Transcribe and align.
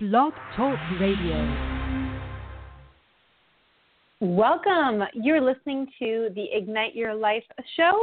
Blog 0.00 0.32
Talk 0.56 0.78
Radio. 0.98 1.36
Welcome. 4.20 5.02
You're 5.12 5.42
listening 5.42 5.88
to 5.98 6.30
the 6.34 6.46
Ignite 6.54 6.96
Your 6.96 7.14
Life 7.14 7.42
show, 7.76 8.02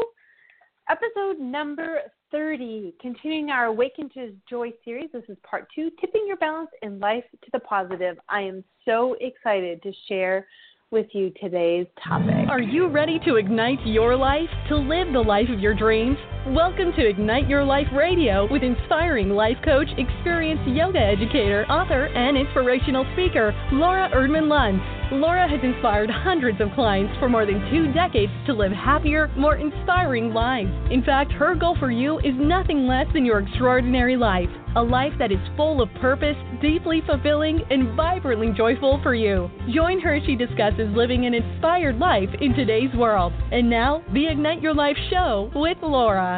episode 0.91 1.39
number 1.39 2.01
30, 2.29 2.93
continuing 3.01 3.49
our 3.49 3.65
Awaken 3.65 4.11
to 4.13 4.31
Joy 4.47 4.73
series. 4.85 5.09
This 5.11 5.23
is 5.27 5.37
part 5.41 5.69
two, 5.73 5.89
tipping 5.99 6.25
your 6.27 6.37
balance 6.37 6.69
in 6.83 6.99
life 6.99 7.23
to 7.31 7.49
the 7.51 7.61
positive. 7.61 8.19
I 8.29 8.41
am 8.41 8.63
so 8.85 9.15
excited 9.19 9.81
to 9.81 9.91
share 10.07 10.45
with 10.91 11.07
you 11.13 11.33
today's 11.41 11.87
topic. 12.07 12.47
Are 12.47 12.61
you 12.61 12.89
ready 12.89 13.17
to 13.25 13.37
ignite 13.37 13.83
your 13.87 14.15
life, 14.15 14.49
to 14.69 14.77
live 14.77 15.11
the 15.13 15.19
life 15.19 15.49
of 15.49 15.59
your 15.59 15.73
dreams? 15.73 16.17
Welcome 16.55 16.93
to 16.95 17.05
Ignite 17.05 17.49
Your 17.49 17.65
Life 17.65 17.87
Radio 17.93 18.47
with 18.49 18.63
inspiring 18.63 19.31
life 19.31 19.57
coach, 19.65 19.89
experienced 19.97 20.65
yoga 20.65 20.97
educator, 20.97 21.65
author, 21.65 22.05
and 22.05 22.37
inspirational 22.37 23.05
speaker, 23.11 23.53
Laura 23.73 24.09
Erdman 24.15 24.47
Luntz. 24.47 24.79
Laura 25.11 25.45
has 25.45 25.59
inspired 25.61 26.09
hundreds 26.09 26.61
of 26.61 26.69
clients 26.73 27.13
for 27.19 27.27
more 27.27 27.45
than 27.45 27.59
two 27.69 27.91
decades 27.91 28.31
to 28.45 28.53
live 28.53 28.71
happier, 28.71 29.29
more 29.35 29.57
inspiring 29.57 30.33
lives. 30.33 30.71
In 30.89 31.03
fact, 31.03 31.33
her 31.33 31.53
goal 31.53 31.75
for 31.79 31.91
you 31.91 32.19
is 32.19 32.33
nothing 32.37 32.87
less 32.87 33.07
than 33.11 33.25
your 33.25 33.39
extraordinary 33.39 34.15
life 34.15 34.49
a 34.77 34.83
life 34.83 35.13
that 35.17 35.31
is 35.31 35.39
full 35.55 35.81
of 35.81 35.89
purpose, 35.95 36.35
deeply 36.61 37.01
fulfilling, 37.07 37.61
and 37.71 37.95
vibrantly 37.95 38.51
joyful 38.55 38.99
for 39.01 39.15
you. 39.15 39.49
Join 39.73 39.99
her 40.01 40.15
as 40.15 40.23
she 40.25 40.35
discusses 40.35 40.95
living 40.95 41.25
an 41.25 41.33
inspired 41.33 41.97
life 41.97 42.29
in 42.41 42.53
today's 42.53 42.93
world. 42.95 43.33
And 43.51 43.71
now, 43.71 44.03
the 44.13 44.27
Ignite 44.27 44.61
Your 44.61 44.75
Life 44.75 44.97
show 45.09 45.51
with 45.55 45.77
Laura. 45.81 46.36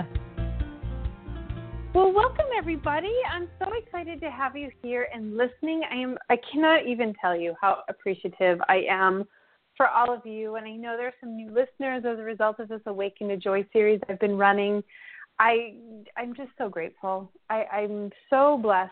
Well, 1.96 2.14
welcome 2.14 2.46
everybody. 2.56 3.12
I'm 3.34 3.48
so 3.58 3.72
excited 3.74 4.22
to 4.22 4.30
have 4.30 4.56
you 4.56 4.70
here 4.84 5.08
and 5.12 5.36
listening. 5.36 5.82
I 5.92 5.96
am 5.96 6.20
I 6.30 6.38
cannot 6.52 6.86
even 6.86 7.16
tell 7.20 7.36
you 7.36 7.56
how 7.60 7.80
appreciative 7.90 8.60
I 8.70 8.84
am 8.88 9.26
for 9.76 9.88
all 9.88 10.14
of 10.14 10.24
you 10.24 10.56
and 10.56 10.68
I 10.68 10.76
know 10.76 10.96
there's 10.96 11.16
some 11.20 11.36
new 11.36 11.48
listeners 11.48 12.04
as 12.06 12.20
a 12.20 12.24
result 12.24 12.60
of 12.60 12.68
this 12.68 12.82
Awaken 12.86 13.30
to 13.30 13.38
Joy 13.38 13.66
series 13.74 14.00
I've 14.08 14.20
been 14.20 14.38
running. 14.38 14.84
I 15.40 15.74
I'm 16.16 16.36
just 16.36 16.52
so 16.60 16.70
grateful. 16.70 17.32
I, 17.50 17.64
I'm 17.64 18.12
so 18.30 18.60
blessed 18.62 18.92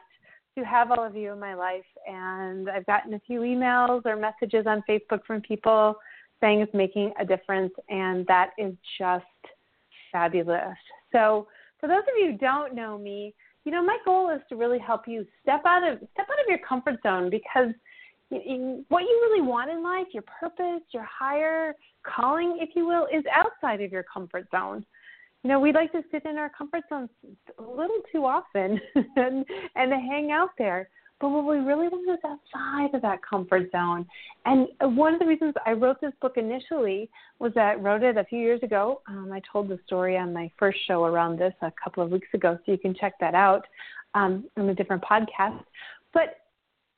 to 0.58 0.64
have 0.66 0.89
all 0.89 1.06
of 1.06 1.16
you 1.16 1.32
in 1.34 1.39
my 1.39 1.54
life 1.54 1.86
and 2.08 2.67
I've 2.67 2.86
gotten 2.88 3.14
a 3.14 3.20
few 3.28 3.42
emails 3.42 4.08
or 4.08 4.16
messages 4.16 4.66
on 4.66 4.84
Facebook 4.89 5.20
from 5.28 5.42
people 5.42 5.98
saying 6.42 6.61
it's 6.61 6.73
making 6.73 7.14
a 7.20 7.26
difference 7.26 7.73
and 7.89 8.26
that 8.26 8.52
is 8.58 8.73
just 8.98 9.26
fabulous. 10.11 10.76
So 11.11 11.48
for 11.80 11.88
those 11.88 12.00
of 12.00 12.14
you 12.20 12.31
who 12.31 12.38
don't 12.38 12.75
know 12.75 12.97
me, 12.97 13.33
you 13.66 13.72
know, 13.72 13.83
my 13.83 13.97
goal 14.06 14.30
is 14.30 14.42
to 14.50 14.56
really 14.56 14.80
help 14.80 15.08
you 15.08 15.25
step 15.42 15.61
out 15.66 15.83
of 15.88 15.97
step 15.97 16.28
out 16.31 16.39
of 16.39 16.47
your 16.47 16.59
comfort 16.59 16.95
zone 17.03 17.30
because 17.30 17.73
what 18.30 19.02
you 19.02 19.30
really 19.30 19.42
want 19.42 19.70
in 19.70 19.83
life, 19.83 20.08
your 20.14 20.23
purpose, 20.23 20.81
your 20.94 21.03
higher 21.03 21.73
calling, 22.05 22.58
if 22.61 22.70
you 22.75 22.86
will, 22.86 23.05
is 23.05 23.23
outside 23.33 23.81
of 23.81 23.92
your 23.92 24.03
comfort 24.03 24.48
zone. 24.52 24.86
You 25.44 25.50
know, 25.50 25.59
we 25.59 25.72
like 25.72 25.92
to 25.94 26.02
sit 26.11 26.25
in 26.25 26.38
our 26.38 26.50
comfort 26.50 26.83
zones 26.89 27.09
a 27.58 27.61
little 27.61 28.00
too 28.11 28.25
often 28.25 28.80
and 29.16 29.45
and 29.75 29.92
hang 29.92 30.31
out 30.31 30.52
there. 30.58 30.89
But 31.20 31.30
what 31.30 31.46
we 31.46 31.58
really 31.58 31.88
want 31.88 32.10
is 32.10 32.20
outside 32.23 32.96
of 32.96 33.02
that 33.02 33.20
comfort 33.28 33.72
zone. 33.72 34.06
And 34.46 34.68
one 34.96 35.14
of 35.14 35.20
the 35.20 35.26
reasons 35.26 35.56
I 35.66 35.72
wrote 35.72 36.00
this 36.00 36.14
book 36.22 36.34
initially 36.38 37.10
was 37.40 37.54
that 37.56 37.66
I 37.66 37.76
wrote 37.76 38.04
it 38.04 38.18
a 38.18 38.23
few 38.26 38.40
years 38.40 38.62
ago. 38.62 39.02
Um, 39.08 39.32
I 39.34 39.42
told 39.52 39.68
the 39.68 39.80
story 39.86 40.16
on 40.18 40.32
my 40.32 40.52
first 40.60 40.78
show 40.88 41.06
around 41.06 41.40
this 41.40 41.54
a 41.62 41.72
couple 41.84 42.04
of 42.04 42.12
weeks 42.12 42.28
ago, 42.34 42.60
so 42.66 42.72
you 42.72 42.78
can 42.78 42.94
check 42.94 43.14
that 43.20 43.34
out 43.34 43.66
um, 44.14 44.45
on 44.58 44.70
a 44.70 44.76
different 44.76 45.04
podcast. 45.04 45.64
But 46.14 46.38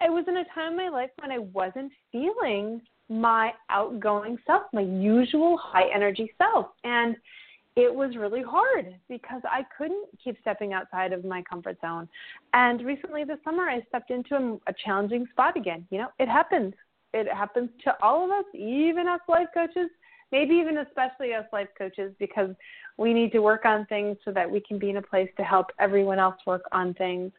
it 0.01 0.11
was 0.11 0.25
in 0.27 0.37
a 0.37 0.45
time 0.53 0.71
in 0.71 0.77
my 0.77 0.89
life 0.89 1.09
when 1.19 1.31
I 1.31 1.39
wasn't 1.39 1.91
feeling 2.11 2.81
my 3.09 3.51
outgoing 3.69 4.37
self, 4.45 4.63
my 4.71 4.81
usual 4.81 5.57
high 5.57 5.89
energy 5.93 6.31
self. 6.37 6.67
And 6.83 7.15
it 7.79 7.93
was 7.93 8.17
really 8.17 8.43
hard 8.43 8.93
because 9.07 9.41
I 9.45 9.61
couldn't 9.77 10.07
keep 10.21 10.37
stepping 10.41 10.73
outside 10.73 11.13
of 11.13 11.23
my 11.23 11.41
comfort 11.43 11.77
zone. 11.79 12.09
And 12.53 12.81
recently 12.81 13.23
this 13.23 13.37
summer, 13.45 13.63
I 13.63 13.81
stepped 13.87 14.11
into 14.11 14.35
a, 14.35 14.71
a 14.71 14.73
challenging 14.83 15.25
spot 15.31 15.55
again. 15.55 15.87
You 15.89 15.99
know, 15.99 16.09
it 16.19 16.27
happens. 16.27 16.73
It 17.13 17.31
happens 17.31 17.69
to 17.85 17.95
all 18.03 18.25
of 18.25 18.31
us, 18.31 18.45
even 18.53 19.07
us 19.07 19.21
life 19.29 19.47
coaches, 19.53 19.89
maybe 20.31 20.55
even 20.55 20.79
especially 20.79 21.33
us 21.33 21.45
life 21.53 21.69
coaches, 21.77 22.11
because 22.19 22.49
we 22.97 23.13
need 23.13 23.31
to 23.31 23.39
work 23.39 23.63
on 23.63 23.85
things 23.85 24.17
so 24.25 24.31
that 24.31 24.49
we 24.49 24.59
can 24.59 24.77
be 24.77 24.89
in 24.89 24.97
a 24.97 25.01
place 25.01 25.29
to 25.37 25.43
help 25.43 25.67
everyone 25.79 26.19
else 26.19 26.35
work 26.45 26.63
on 26.73 26.93
things. 26.95 27.31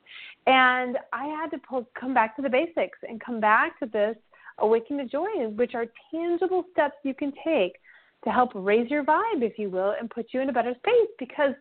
And 0.47 0.97
I 1.13 1.27
had 1.27 1.51
to 1.51 1.59
pull, 1.59 1.87
come 1.99 2.15
back 2.15 2.35
to 2.37 2.43
the 2.43 2.49
basics 2.49 2.99
and 3.07 3.21
come 3.21 3.41
back 3.41 3.79
to 3.81 3.87
this 3.87 4.17
awaken 4.59 4.97
to 4.99 5.05
joy, 5.05 5.49
which 5.55 5.75
are 5.75 5.87
tangible 6.11 6.65
steps 6.73 6.97
you 7.05 7.15
can 7.15 7.33
take 7.45 7.77
to 8.25 8.31
help 8.31 8.51
raise 8.55 8.91
your 8.91 9.05
vibe, 9.05 9.43
if 9.43 9.59
you 9.59 9.71
will, 9.71 9.95
and 9.99 10.11
put 10.11 10.27
you 10.33 10.41
in 10.41 10.49
a 10.49 10.53
better 10.53 10.75
space. 10.75 11.09
Because 11.19 11.55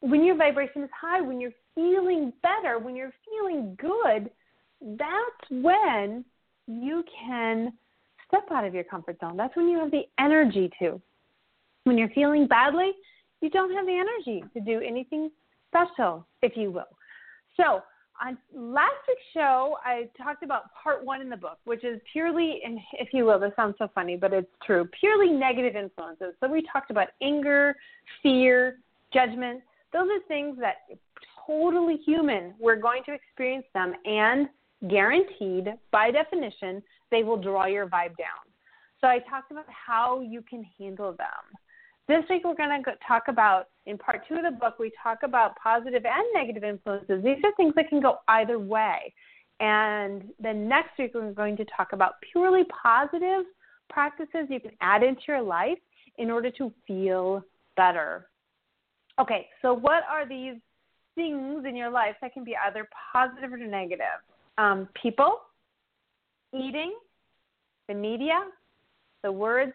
when 0.00 0.24
your 0.24 0.36
vibration 0.36 0.82
is 0.82 0.90
high, 0.98 1.20
when 1.20 1.40
you're 1.40 1.52
feeling 1.74 2.32
better, 2.42 2.78
when 2.78 2.94
you're 2.94 3.14
feeling 3.28 3.76
good, 3.80 4.30
that's 4.96 5.50
when 5.50 6.24
you 6.66 7.04
can 7.26 7.72
step 8.26 8.44
out 8.52 8.64
of 8.64 8.74
your 8.74 8.84
comfort 8.84 9.18
zone. 9.20 9.36
That's 9.36 9.56
when 9.56 9.68
you 9.68 9.78
have 9.78 9.90
the 9.90 10.02
energy 10.20 10.70
to. 10.80 11.00
When 11.84 11.98
you're 11.98 12.10
feeling 12.10 12.46
badly, 12.46 12.92
you 13.40 13.50
don't 13.50 13.72
have 13.72 13.86
the 13.86 13.92
energy 13.92 14.44
to 14.52 14.60
do 14.60 14.80
anything 14.86 15.30
special, 15.68 16.26
if 16.42 16.56
you 16.56 16.70
will. 16.70 16.84
So, 17.56 17.82
on 18.24 18.38
last 18.54 18.94
week's 19.06 19.20
show, 19.32 19.76
I 19.84 20.08
talked 20.16 20.42
about 20.42 20.64
part 20.82 21.04
one 21.04 21.20
in 21.20 21.30
the 21.30 21.36
book, 21.36 21.58
which 21.64 21.84
is 21.84 22.00
purely, 22.12 22.60
if 22.94 23.08
you 23.12 23.24
will, 23.24 23.38
this 23.38 23.52
sounds 23.56 23.76
so 23.78 23.88
funny, 23.94 24.16
but 24.16 24.32
it's 24.32 24.50
true, 24.64 24.88
purely 24.98 25.30
negative 25.30 25.76
influences. 25.76 26.34
So 26.40 26.48
we 26.48 26.64
talked 26.72 26.90
about 26.90 27.08
anger, 27.22 27.76
fear, 28.22 28.78
judgment. 29.12 29.62
Those 29.92 30.08
are 30.08 30.20
things 30.28 30.58
that 30.60 30.76
totally 31.46 31.96
human. 32.04 32.54
We're 32.58 32.76
going 32.76 33.02
to 33.06 33.12
experience 33.14 33.66
them, 33.72 33.94
and 34.04 34.48
guaranteed, 34.88 35.74
by 35.90 36.10
definition, 36.10 36.82
they 37.10 37.22
will 37.22 37.38
draw 37.38 37.66
your 37.66 37.86
vibe 37.86 38.16
down. 38.16 38.44
So 39.00 39.06
I 39.06 39.20
talked 39.20 39.50
about 39.50 39.66
how 39.68 40.20
you 40.20 40.42
can 40.42 40.64
handle 40.78 41.12
them. 41.12 41.26
This 42.08 42.24
week 42.28 42.42
we're 42.44 42.54
going 42.54 42.82
to 42.82 42.92
talk 43.06 43.24
about, 43.28 43.68
in 43.88 43.96
part 43.96 44.20
two 44.28 44.34
of 44.34 44.42
the 44.42 44.50
book, 44.50 44.78
we 44.78 44.92
talk 45.02 45.20
about 45.22 45.56
positive 45.56 46.04
and 46.04 46.24
negative 46.34 46.62
influences. 46.62 47.24
These 47.24 47.38
are 47.42 47.52
things 47.56 47.74
that 47.74 47.88
can 47.88 48.00
go 48.00 48.18
either 48.28 48.58
way. 48.58 49.12
And 49.60 50.28
then 50.38 50.68
next 50.68 50.98
week 50.98 51.12
we're 51.14 51.32
going 51.32 51.56
to 51.56 51.64
talk 51.64 51.92
about 51.92 52.14
purely 52.30 52.64
positive 52.64 53.46
practices 53.88 54.46
you 54.50 54.60
can 54.60 54.72
add 54.82 55.02
into 55.02 55.22
your 55.26 55.40
life 55.40 55.78
in 56.18 56.30
order 56.30 56.50
to 56.52 56.70
feel 56.86 57.42
better. 57.76 58.28
Okay, 59.18 59.48
so 59.62 59.72
what 59.72 60.04
are 60.08 60.28
these 60.28 60.56
things 61.14 61.64
in 61.66 61.74
your 61.74 61.90
life 61.90 62.14
that 62.20 62.34
can 62.34 62.44
be 62.44 62.54
either 62.66 62.88
positive 63.12 63.52
or 63.52 63.56
negative? 63.56 64.20
Um, 64.58 64.88
people, 65.00 65.40
eating, 66.54 66.92
the 67.88 67.94
media, 67.94 68.38
the 69.24 69.32
words, 69.32 69.72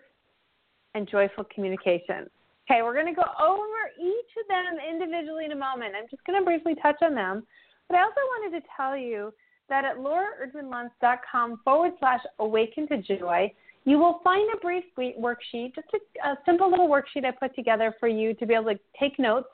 and 0.94 1.10
joyful 1.10 1.46
communication. 1.54 2.30
Okay, 2.70 2.82
we're 2.82 2.94
going 2.94 3.14
to 3.14 3.14
go 3.14 3.28
over 3.42 3.92
each 4.00 4.32
of 4.40 4.48
them 4.48 4.80
individually 4.90 5.46
in 5.46 5.52
a 5.52 5.56
moment. 5.56 5.96
I'm 5.98 6.08
just 6.10 6.24
going 6.26 6.40
to 6.40 6.46
briefly 6.46 6.76
touch 6.82 6.96
on 7.02 7.14
them. 7.14 7.46
But 7.90 7.98
I 7.98 8.04
also 8.04 8.22
wanted 8.38 8.60
to 8.60 8.68
tell 8.78 8.96
you 8.96 9.34
that 9.70 9.84
at 9.86 9.98
lauraerdmanluntz.com 9.98 11.62
forward 11.66 11.92
slash 12.00 12.22
awaken 12.40 12.88
to 12.88 13.02
joy, 13.02 13.52
you 13.86 13.98
will 13.98 14.22
find 14.24 14.50
a 14.54 14.58
brief 14.58 14.86
worksheet, 14.98 15.76
just 15.76 15.88
a, 15.94 16.30
a 16.30 16.38
simple 16.46 16.70
little 16.70 16.88
worksheet 16.88 17.26
I 17.26 17.32
put 17.32 17.54
together 17.54 17.94
for 18.00 18.08
you 18.08 18.34
to 18.36 18.46
be 18.46 18.54
able 18.54 18.72
to 18.72 18.80
take 19.00 19.20
notes 19.20 19.50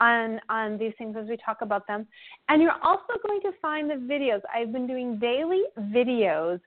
on 0.00 0.40
on 0.48 0.78
these 0.78 0.92
things 0.98 1.14
as 1.20 1.28
we 1.28 1.36
talk 1.36 1.58
about 1.60 1.86
them. 1.86 2.06
And 2.48 2.62
you're 2.62 2.76
also 2.82 3.14
going 3.26 3.40
to 3.42 3.52
find 3.60 3.88
the 3.88 3.94
videos. 3.94 4.40
I've 4.52 4.72
been 4.72 4.86
doing 4.86 5.18
daily 5.18 5.62
videos 5.78 6.58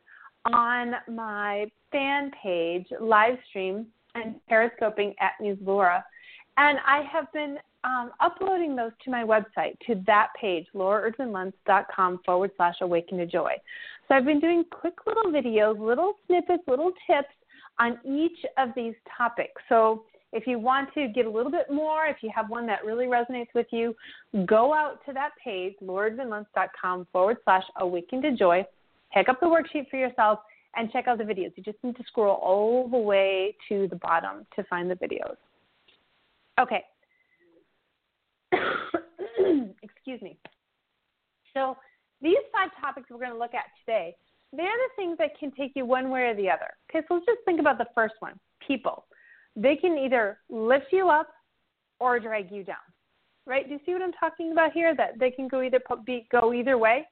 on 0.53 0.94
my 1.07 1.65
fan 1.91 2.31
page 2.41 2.86
live 3.01 3.38
stream 3.50 3.88
and 4.15 4.36
periscoping 4.48 5.13
at 5.19 5.33
Muse 5.42 5.57
Laura. 5.62 6.04
And 6.57 6.77
I 6.86 7.01
have 7.12 7.31
been 7.33 7.57
um, 7.83 8.12
uploading 8.19 8.75
those 8.75 8.92
to 9.04 9.12
my 9.12 9.24
website, 9.24 9.77
to 9.88 10.01
that 10.06 10.27
page, 10.39 10.65
lauraerdmanluntz.com 10.75 12.21
forward 12.25 12.51
slash 12.56 12.75
awaken 12.81 13.18
to 13.18 13.25
joy. 13.25 13.54
So 14.07 14.15
I've 14.15 14.25
been 14.25 14.39
doing 14.39 14.63
quick 14.69 14.94
little 15.06 15.31
videos, 15.31 15.80
little 15.80 16.13
snippets, 16.27 16.63
little 16.68 16.92
tips 17.07 17.33
on 17.80 18.00
each 18.06 18.38
of 18.57 18.69
these 18.75 18.94
topics. 19.18 19.62
So 19.68 20.04
if 20.31 20.48
you 20.48 20.60
want 20.60 20.94
to 20.94 21.07
get 21.07 21.25
a 21.25 21.30
little 21.30 21.51
bit 21.51 21.71
more, 21.71 22.06
if 22.06 22.18
you 22.21 22.31
have 22.36 22.50
one 22.50 22.65
that 22.68 22.86
really 22.86 23.06
resonates 23.06 23.54
with 23.54 23.68
you, 23.71 23.95
go 24.45 24.74
out 24.74 25.00
to 25.07 25.13
that 25.13 25.31
page, 25.44 25.74
lauraerdmanluntz.com 25.83 27.07
forward 27.12 27.38
slash 27.44 27.63
awaken 27.77 28.21
to 28.21 28.36
joy, 28.36 28.65
pick 29.13 29.30
up 29.30 29.39
the 29.39 29.45
worksheet 29.45 29.89
for 29.89 29.98
yourself, 29.98 30.39
and 30.75 30.91
check 30.91 31.07
out 31.07 31.17
the 31.17 31.23
videos. 31.23 31.51
You 31.55 31.63
just 31.63 31.77
need 31.83 31.95
to 31.97 32.03
scroll 32.07 32.35
all 32.35 32.87
the 32.87 32.97
way 32.97 33.55
to 33.69 33.87
the 33.89 33.95
bottom 33.97 34.45
to 34.55 34.63
find 34.65 34.89
the 34.89 34.95
videos. 34.95 35.35
Okay. 36.59 36.83
Excuse 39.83 40.21
me. 40.21 40.37
So 41.53 41.77
these 42.21 42.37
five 42.51 42.69
topics 42.81 43.09
we're 43.09 43.19
going 43.19 43.31
to 43.31 43.37
look 43.37 43.53
at 43.53 43.65
today, 43.85 44.15
they're 44.51 44.65
the 44.65 44.89
things 44.95 45.17
that 45.19 45.37
can 45.39 45.51
take 45.51 45.73
you 45.75 45.85
one 45.85 46.09
way 46.09 46.23
or 46.23 46.35
the 46.35 46.49
other. 46.49 46.69
Okay, 46.89 47.05
so 47.07 47.15
let's 47.15 47.25
just 47.25 47.39
think 47.45 47.59
about 47.59 47.77
the 47.77 47.87
first 47.95 48.15
one 48.19 48.39
people. 48.65 49.05
They 49.55 49.75
can 49.75 49.97
either 49.97 50.39
lift 50.49 50.87
you 50.91 51.09
up 51.09 51.27
or 51.99 52.19
drag 52.19 52.51
you 52.51 52.63
down. 52.63 52.77
Right? 53.45 53.67
Do 53.67 53.73
you 53.73 53.79
see 53.85 53.91
what 53.91 54.01
I'm 54.01 54.13
talking 54.13 54.53
about 54.53 54.71
here? 54.71 54.95
That 54.95 55.19
they 55.19 55.29
can 55.29 55.49
go 55.49 55.61
either 55.61 55.79
go 56.31 56.53
either 56.53 56.77
way. 56.77 57.05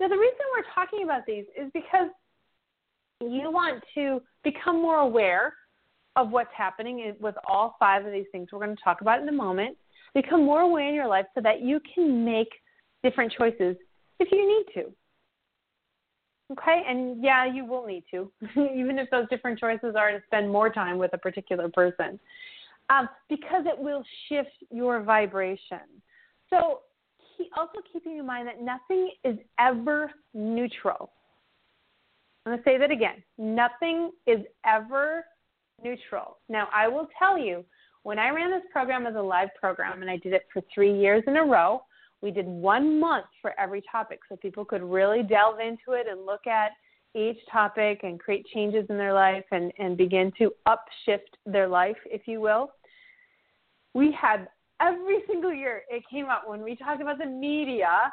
Now, 0.00 0.08
the 0.08 0.16
reason 0.16 0.38
we're 0.52 0.74
talking 0.74 1.04
about 1.04 1.24
these 1.26 1.44
is 1.56 1.70
because 1.72 2.08
you 3.32 3.50
want 3.50 3.82
to 3.94 4.20
become 4.42 4.80
more 4.80 4.98
aware 4.98 5.54
of 6.16 6.30
what's 6.30 6.50
happening 6.56 7.14
with 7.20 7.34
all 7.46 7.76
five 7.78 8.04
of 8.06 8.12
these 8.12 8.26
things 8.32 8.48
we're 8.52 8.64
going 8.64 8.76
to 8.76 8.82
talk 8.82 9.00
about 9.00 9.20
in 9.20 9.28
a 9.28 9.32
moment. 9.32 9.76
Become 10.14 10.44
more 10.44 10.60
aware 10.60 10.88
in 10.88 10.94
your 10.94 11.08
life 11.08 11.26
so 11.34 11.40
that 11.40 11.60
you 11.62 11.80
can 11.92 12.24
make 12.24 12.48
different 13.02 13.32
choices 13.36 13.76
if 14.20 14.30
you 14.30 14.46
need 14.46 14.82
to. 14.82 14.92
Okay, 16.52 16.82
and 16.86 17.22
yeah, 17.24 17.46
you 17.46 17.64
will 17.64 17.86
need 17.86 18.04
to, 18.10 18.30
even 18.76 18.98
if 18.98 19.08
those 19.10 19.26
different 19.28 19.58
choices 19.58 19.94
are 19.96 20.12
to 20.12 20.22
spend 20.26 20.50
more 20.50 20.70
time 20.70 20.98
with 20.98 21.12
a 21.14 21.18
particular 21.18 21.68
person, 21.68 22.20
um, 22.90 23.08
because 23.28 23.64
it 23.66 23.78
will 23.78 24.04
shift 24.28 24.50
your 24.70 25.02
vibration. 25.02 25.80
So, 26.50 26.80
also 27.56 27.80
keeping 27.92 28.18
in 28.18 28.26
mind 28.26 28.46
that 28.46 28.62
nothing 28.62 29.10
is 29.24 29.36
ever 29.58 30.10
neutral. 30.34 31.10
I'm 32.44 32.52
going 32.52 32.58
to 32.58 32.64
say 32.64 32.78
that 32.78 32.90
again. 32.90 33.22
Nothing 33.38 34.10
is 34.26 34.40
ever 34.66 35.24
neutral. 35.82 36.38
Now, 36.48 36.68
I 36.74 36.88
will 36.88 37.08
tell 37.18 37.38
you, 37.38 37.64
when 38.02 38.18
I 38.18 38.28
ran 38.30 38.50
this 38.50 38.62
program 38.70 39.06
as 39.06 39.14
a 39.14 39.20
live 39.20 39.48
program, 39.58 40.02
and 40.02 40.10
I 40.10 40.18
did 40.18 40.34
it 40.34 40.42
for 40.52 40.62
three 40.74 40.92
years 40.98 41.22
in 41.26 41.36
a 41.36 41.44
row, 41.44 41.82
we 42.20 42.30
did 42.30 42.46
one 42.46 43.00
month 43.00 43.26
for 43.40 43.58
every 43.58 43.82
topic 43.90 44.20
so 44.28 44.36
people 44.36 44.64
could 44.64 44.82
really 44.82 45.22
delve 45.22 45.58
into 45.60 45.98
it 45.98 46.06
and 46.08 46.26
look 46.26 46.46
at 46.46 46.72
each 47.14 47.38
topic 47.50 48.00
and 48.02 48.20
create 48.20 48.44
changes 48.52 48.84
in 48.90 48.98
their 48.98 49.14
life 49.14 49.44
and, 49.52 49.72
and 49.78 49.96
begin 49.96 50.32
to 50.38 50.50
upshift 50.66 51.38
their 51.46 51.68
life, 51.68 51.96
if 52.06 52.22
you 52.26 52.40
will. 52.40 52.70
We 53.94 54.16
had 54.20 54.48
every 54.80 55.18
single 55.26 55.52
year 55.52 55.82
it 55.88 56.02
came 56.10 56.26
up 56.26 56.42
when 56.46 56.62
we 56.62 56.76
talked 56.76 57.00
about 57.00 57.18
the 57.18 57.26
media 57.26 58.12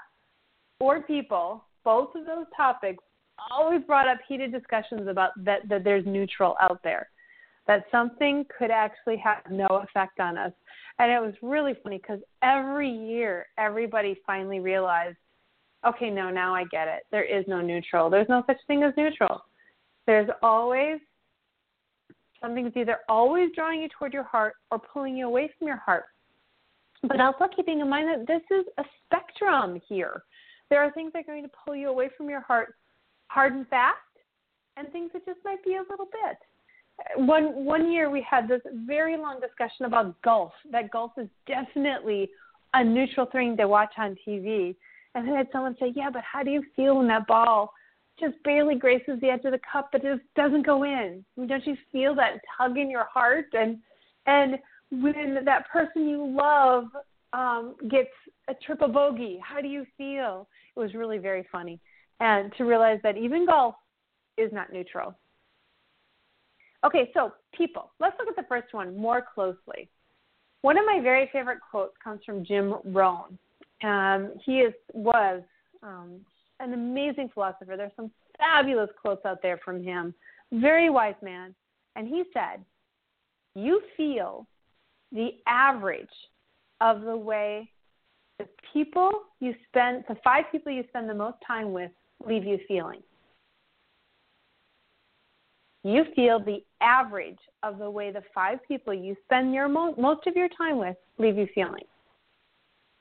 or 0.79 1.01
people, 1.01 1.65
both 1.83 2.15
of 2.15 2.25
those 2.25 2.45
topics 2.55 3.03
always 3.49 3.81
brought 3.83 4.07
up 4.07 4.19
heated 4.27 4.51
discussions 4.51 5.07
about 5.07 5.31
that, 5.43 5.67
that 5.69 5.83
there's 5.83 6.05
neutral 6.05 6.55
out 6.59 6.81
there, 6.83 7.09
that 7.67 7.85
something 7.91 8.45
could 8.57 8.71
actually 8.71 9.17
have 9.17 9.39
no 9.49 9.67
effect 9.67 10.19
on 10.19 10.37
us. 10.37 10.51
And 10.99 11.11
it 11.11 11.19
was 11.19 11.33
really 11.41 11.73
funny 11.83 11.97
because 11.97 12.19
every 12.43 12.89
year, 12.89 13.47
everybody 13.57 14.19
finally 14.25 14.59
realized, 14.59 15.17
okay, 15.87 16.09
no, 16.09 16.29
now 16.29 16.53
I 16.53 16.65
get 16.65 16.87
it. 16.87 17.03
There 17.11 17.23
is 17.23 17.45
no 17.47 17.61
neutral. 17.61 18.09
There's 18.09 18.29
no 18.29 18.43
such 18.45 18.57
thing 18.67 18.83
as 18.83 18.93
neutral. 18.97 19.43
There's 20.05 20.29
always 20.43 20.99
something 22.41 22.63
that's 22.63 22.77
either 22.77 22.97
always 23.07 23.49
drawing 23.55 23.81
you 23.81 23.89
toward 23.89 24.13
your 24.13 24.23
heart 24.23 24.55
or 24.71 24.79
pulling 24.79 25.15
you 25.15 25.27
away 25.27 25.49
from 25.57 25.67
your 25.67 25.77
heart. 25.77 26.05
But 27.03 27.19
also 27.19 27.45
keeping 27.55 27.79
in 27.79 27.89
mind 27.89 28.07
that 28.09 28.27
this 28.27 28.43
is 28.55 28.65
a 28.77 28.83
spectrum 29.05 29.81
here. 29.87 30.23
There 30.69 30.83
are 30.83 30.91
things 30.91 31.13
that 31.13 31.19
are 31.19 31.23
going 31.23 31.43
to 31.43 31.49
pull 31.65 31.75
you 31.75 31.89
away 31.89 32.09
from 32.15 32.29
your 32.29 32.41
heart 32.41 32.75
hard 33.31 33.53
and 33.53 33.67
fast, 33.67 33.97
and 34.77 34.91
things 34.91 35.11
that 35.13 35.25
just 35.25 35.39
might 35.45 35.63
be 35.63 35.75
a 35.75 35.83
little 35.89 36.07
bit 36.07 36.37
one 37.15 37.65
one 37.65 37.91
year 37.91 38.09
we 38.09 38.25
had 38.29 38.47
this 38.47 38.61
very 38.85 39.17
long 39.17 39.39
discussion 39.39 39.85
about 39.85 40.19
golf. 40.21 40.51
That 40.71 40.91
golf 40.91 41.11
is 41.17 41.27
definitely 41.47 42.29
a 42.73 42.83
neutral 42.83 43.25
thing 43.25 43.57
to 43.57 43.67
watch 43.67 43.93
on 43.97 44.15
TV. 44.27 44.75
And 45.13 45.27
then 45.27 45.33
I 45.33 45.39
had 45.39 45.47
someone 45.51 45.75
say, 45.79 45.93
"Yeah, 45.95 46.09
but 46.09 46.23
how 46.23 46.43
do 46.43 46.51
you 46.51 46.63
feel 46.75 46.97
when 46.97 47.07
that 47.07 47.27
ball 47.27 47.73
just 48.19 48.41
barely 48.43 48.75
graces 48.75 49.19
the 49.19 49.29
edge 49.29 49.45
of 49.45 49.51
the 49.51 49.59
cup, 49.59 49.89
but 49.91 50.03
it 50.03 50.17
just 50.17 50.33
doesn't 50.35 50.65
go 50.65 50.83
in? 50.83 51.25
Don't 51.47 51.65
you 51.65 51.75
feel 51.91 52.15
that 52.15 52.39
tug 52.57 52.77
in 52.77 52.89
your 52.89 53.05
heart? 53.05 53.47
And 53.53 53.79
and 54.25 54.59
when 54.91 55.43
that 55.43 55.69
person 55.69 56.07
you 56.07 56.25
love 56.25 56.85
um, 57.33 57.75
gets 57.89 58.09
a 58.47 58.53
triple 58.53 58.89
bogey, 58.89 59.39
how 59.43 59.61
do 59.61 59.67
you 59.67 59.85
feel? 59.97 60.47
It 60.75 60.79
was 60.79 60.93
really 60.93 61.17
very 61.17 61.45
funny, 61.51 61.79
and 62.21 62.53
to 62.57 62.63
realize 62.63 62.99
that 63.03 63.17
even 63.17 63.45
golf 63.45 63.75
is 64.37 64.51
not 64.53 64.71
neutral. 64.71 65.17
Okay, 66.85 67.11
so 67.13 67.33
people. 67.55 67.91
Let's 67.99 68.15
look 68.17 68.29
at 68.29 68.35
the 68.35 68.47
first 68.47 68.73
one 68.73 68.95
more 68.95 69.25
closely. 69.33 69.89
One 70.61 70.77
of 70.77 70.85
my 70.85 70.99
very 71.01 71.29
favorite 71.33 71.59
quotes 71.69 71.93
comes 72.03 72.21
from 72.25 72.45
Jim 72.45 72.75
Rohn. 72.85 73.37
Um, 73.83 74.33
he 74.45 74.59
is 74.59 74.73
was 74.93 75.41
um, 75.81 76.21
an 76.59 76.73
amazing 76.73 77.29
philosopher. 77.33 77.75
There's 77.75 77.91
some 77.95 78.11
fabulous 78.37 78.89
quotes 79.01 79.25
out 79.25 79.39
there 79.41 79.59
from 79.65 79.83
him. 79.83 80.13
Very 80.53 80.89
wise 80.89 81.15
man, 81.23 81.55
and 81.95 82.07
he 82.07 82.23
said, 82.33 82.63
"You 83.55 83.81
feel 83.97 84.45
the 85.11 85.29
average 85.47 86.07
of 86.79 87.01
the 87.01 87.17
way 87.17 87.69
the 88.37 88.47
people 88.73 89.11
you 89.39 89.53
spend, 89.67 90.03
the 90.07 90.15
five 90.23 90.45
people 90.51 90.71
you 90.71 90.83
spend 90.89 91.09
the 91.09 91.13
most 91.13 91.37
time 91.45 91.73
with, 91.73 91.91
leave 92.27 92.43
you 92.43 92.59
feeling." 92.67 93.01
you 95.83 96.03
feel 96.15 96.39
the 96.39 96.63
average 96.81 97.39
of 97.63 97.79
the 97.79 97.89
way 97.89 98.11
the 98.11 98.23
five 98.33 98.59
people 98.67 98.93
you 98.93 99.15
spend 99.25 99.53
your 99.53 99.67
mo- 99.67 99.95
most 99.97 100.27
of 100.27 100.35
your 100.35 100.49
time 100.49 100.77
with 100.77 100.95
leave 101.17 101.37
you 101.37 101.47
feeling. 101.55 101.83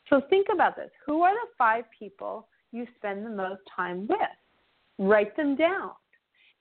So 0.08 0.22
think 0.30 0.46
about 0.52 0.76
this. 0.76 0.90
Who 1.06 1.22
are 1.22 1.32
the 1.32 1.48
five 1.56 1.84
people 1.96 2.48
you 2.72 2.86
spend 2.96 3.24
the 3.24 3.30
most 3.30 3.60
time 3.74 4.06
with? 4.08 4.18
Write 4.98 5.36
them 5.36 5.56
down. 5.56 5.90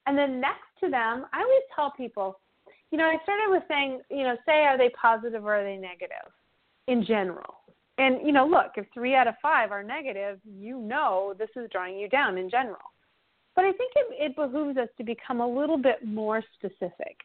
And 0.06 0.18
then 0.18 0.40
next 0.40 0.68
to 0.82 0.90
them, 0.90 1.26
I 1.34 1.42
always 1.42 1.64
tell 1.76 1.94
people, 1.96 2.40
you 2.92 2.98
know, 2.98 3.06
I 3.06 3.18
started 3.24 3.50
with 3.50 3.64
saying, 3.68 4.02
you 4.10 4.24
know, 4.24 4.36
say 4.46 4.64
are 4.64 4.78
they 4.78 4.90
positive 4.90 5.46
or 5.46 5.56
are 5.56 5.64
they 5.64 5.78
negative 5.78 6.32
in 6.88 7.06
general. 7.06 7.59
And, 8.00 8.26
you 8.26 8.32
know, 8.32 8.48
look, 8.48 8.72
if 8.78 8.86
three 8.94 9.14
out 9.14 9.28
of 9.28 9.36
five 9.42 9.72
are 9.72 9.84
negative, 9.84 10.40
you 10.46 10.80
know 10.80 11.36
this 11.38 11.50
is 11.58 11.70
drawing 11.70 12.00
you 12.00 12.08
down 12.08 12.38
in 12.38 12.50
general. 12.50 12.94
But 13.58 13.66
I 13.66 13.74
think 13.74 13.92
it, 13.94 14.32
it 14.32 14.36
behooves 14.38 14.78
us 14.78 14.88
to 14.98 15.04
become 15.04 15.42
a 15.42 15.48
little 15.48 15.78
bit 15.78 15.98
more 16.06 16.42
specific. 16.58 17.18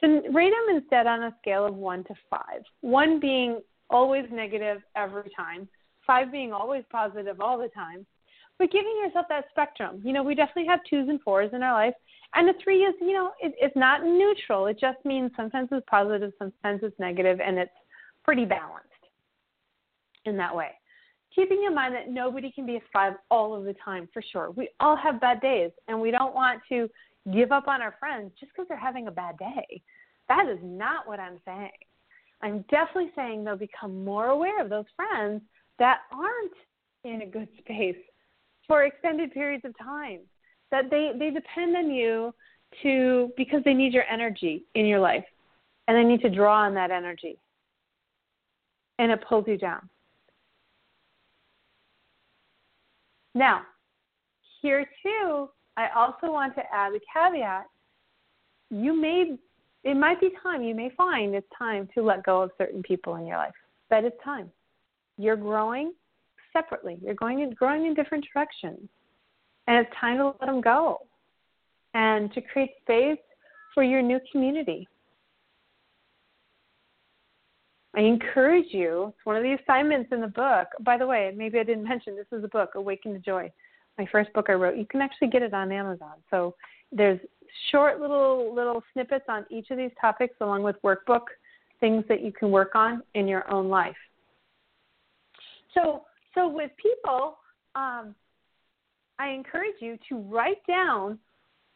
So 0.00 0.06
rate 0.32 0.52
them 0.52 0.76
instead 0.76 1.08
on 1.08 1.24
a 1.24 1.34
scale 1.42 1.66
of 1.66 1.74
one 1.74 2.04
to 2.04 2.14
five. 2.30 2.62
One 2.80 3.18
being 3.18 3.60
always 3.90 4.24
negative 4.30 4.82
every 4.94 5.32
time, 5.36 5.68
five 6.06 6.30
being 6.30 6.52
always 6.52 6.84
positive 6.92 7.40
all 7.40 7.58
the 7.58 7.68
time. 7.68 8.06
But 8.56 8.70
giving 8.70 9.02
yourself 9.04 9.26
that 9.30 9.46
spectrum. 9.50 10.00
You 10.04 10.12
know, 10.12 10.22
we 10.22 10.36
definitely 10.36 10.66
have 10.66 10.80
twos 10.88 11.08
and 11.08 11.20
fours 11.22 11.50
in 11.52 11.64
our 11.64 11.72
life. 11.72 11.94
And 12.36 12.46
the 12.46 12.54
three 12.62 12.84
is, 12.84 12.94
you 13.00 13.14
know, 13.14 13.32
it, 13.40 13.52
it's 13.60 13.74
not 13.74 14.04
neutral. 14.04 14.66
It 14.66 14.78
just 14.78 15.04
means 15.04 15.32
sometimes 15.34 15.70
it's 15.72 15.84
positive, 15.90 16.32
sometimes 16.38 16.82
it's 16.84 16.98
negative, 17.00 17.40
and 17.40 17.58
it's 17.58 17.72
pretty 18.22 18.44
balanced 18.44 18.89
in 20.24 20.36
that 20.36 20.54
way 20.54 20.70
keeping 21.34 21.64
in 21.66 21.74
mind 21.74 21.94
that 21.94 22.08
nobody 22.08 22.50
can 22.50 22.66
be 22.66 22.76
a 22.76 22.82
five 22.92 23.14
all 23.30 23.54
of 23.54 23.64
the 23.64 23.74
time 23.84 24.08
for 24.12 24.22
sure. 24.32 24.50
We 24.50 24.68
all 24.80 24.96
have 24.96 25.20
bad 25.20 25.40
days, 25.40 25.70
and 25.88 26.00
we 26.00 26.10
don't 26.10 26.34
want 26.34 26.60
to 26.68 26.88
give 27.32 27.52
up 27.52 27.68
on 27.68 27.82
our 27.82 27.94
friends 27.98 28.32
just 28.38 28.52
because 28.52 28.66
they're 28.68 28.78
having 28.78 29.06
a 29.06 29.12
bad 29.12 29.38
day. 29.38 29.82
That 30.28 30.48
is 30.48 30.58
not 30.62 31.06
what 31.06 31.20
I'm 31.20 31.38
saying. 31.44 31.70
I'm 32.42 32.64
definitely 32.70 33.10
saying 33.14 33.44
they'll 33.44 33.56
become 33.56 34.04
more 34.04 34.28
aware 34.28 34.62
of 34.62 34.70
those 34.70 34.86
friends 34.96 35.42
that 35.78 35.98
aren't 36.12 36.52
in 37.04 37.22
a 37.22 37.30
good 37.30 37.48
space 37.58 37.96
for 38.66 38.84
extended 38.84 39.32
periods 39.32 39.64
of 39.64 39.76
time. 39.78 40.20
That 40.70 40.88
they, 40.90 41.12
they 41.18 41.30
depend 41.30 41.76
on 41.76 41.90
you 41.90 42.32
to 42.82 43.32
because 43.36 43.62
they 43.64 43.74
need 43.74 43.92
your 43.92 44.04
energy 44.04 44.64
in 44.74 44.86
your 44.86 45.00
life 45.00 45.24
and 45.88 45.96
they 45.96 46.04
need 46.04 46.22
to 46.22 46.30
draw 46.30 46.62
on 46.62 46.74
that 46.74 46.92
energy. 46.92 47.36
And 48.98 49.10
it 49.10 49.24
pulls 49.28 49.46
you 49.48 49.58
down. 49.58 49.88
Now, 53.34 53.62
here 54.60 54.86
too, 55.02 55.48
I 55.76 55.88
also 55.96 56.32
want 56.32 56.54
to 56.56 56.62
add 56.72 56.92
a 56.94 57.00
caveat. 57.12 57.66
You 58.70 59.00
may, 59.00 59.36
it 59.84 59.96
might 59.96 60.20
be 60.20 60.30
time, 60.42 60.62
you 60.62 60.74
may 60.74 60.90
find 60.96 61.34
it's 61.34 61.46
time 61.56 61.88
to 61.94 62.02
let 62.02 62.24
go 62.24 62.42
of 62.42 62.50
certain 62.58 62.82
people 62.82 63.16
in 63.16 63.26
your 63.26 63.36
life. 63.36 63.54
That 63.88 64.04
is 64.04 64.12
time. 64.22 64.50
You're 65.16 65.36
growing 65.36 65.92
separately, 66.52 66.98
you're 67.02 67.14
going 67.14 67.40
in, 67.40 67.50
growing 67.52 67.86
in 67.86 67.94
different 67.94 68.24
directions. 68.32 68.88
And 69.66 69.86
it's 69.86 69.96
time 70.00 70.18
to 70.18 70.26
let 70.26 70.40
them 70.40 70.60
go 70.60 71.06
and 71.94 72.32
to 72.32 72.40
create 72.40 72.70
space 72.82 73.18
for 73.74 73.82
your 73.82 74.02
new 74.02 74.18
community. 74.32 74.88
I 77.96 78.00
encourage 78.00 78.66
you, 78.70 79.12
it's 79.16 79.26
one 79.26 79.36
of 79.36 79.42
the 79.42 79.56
assignments 79.60 80.10
in 80.12 80.20
the 80.20 80.28
book. 80.28 80.68
By 80.80 80.96
the 80.96 81.06
way, 81.06 81.32
maybe 81.36 81.58
I 81.58 81.64
didn't 81.64 81.84
mention 81.84 82.14
this 82.14 82.26
is 82.30 82.44
a 82.44 82.48
book, 82.48 82.70
Awaken 82.76 83.12
to 83.14 83.18
Joy, 83.18 83.50
my 83.98 84.06
first 84.12 84.32
book 84.32 84.46
I 84.48 84.52
wrote. 84.52 84.76
You 84.76 84.86
can 84.86 85.00
actually 85.00 85.28
get 85.28 85.42
it 85.42 85.52
on 85.52 85.72
Amazon. 85.72 86.14
So 86.30 86.54
there's 86.92 87.18
short 87.72 88.00
little 88.00 88.54
little 88.54 88.82
snippets 88.92 89.24
on 89.28 89.44
each 89.50 89.70
of 89.70 89.76
these 89.76 89.90
topics 90.00 90.34
along 90.40 90.62
with 90.62 90.76
workbook 90.82 91.24
things 91.80 92.04
that 92.08 92.22
you 92.22 92.32
can 92.32 92.50
work 92.50 92.74
on 92.74 93.02
in 93.14 93.26
your 93.26 93.50
own 93.52 93.68
life. 93.68 93.96
So 95.74 96.04
so 96.34 96.48
with 96.48 96.70
people, 96.76 97.38
um, 97.74 98.14
I 99.18 99.30
encourage 99.30 99.76
you 99.80 99.98
to 100.08 100.18
write 100.18 100.64
down 100.66 101.18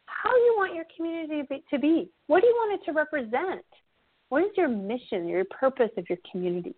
how 0.06 0.30
you 0.30 0.54
want 0.56 0.75
your 0.75 0.85
community 0.97 1.62
to 1.71 1.78
be. 1.78 2.11
What 2.26 2.40
do 2.40 2.47
you 2.47 2.54
want 2.54 2.80
it 2.80 2.85
to 2.87 2.92
represent? 2.92 3.64
What 4.34 4.42
is 4.42 4.50
your 4.56 4.66
mission, 4.66 5.28
your 5.28 5.44
purpose 5.44 5.90
of 5.96 6.06
your 6.08 6.18
community? 6.32 6.74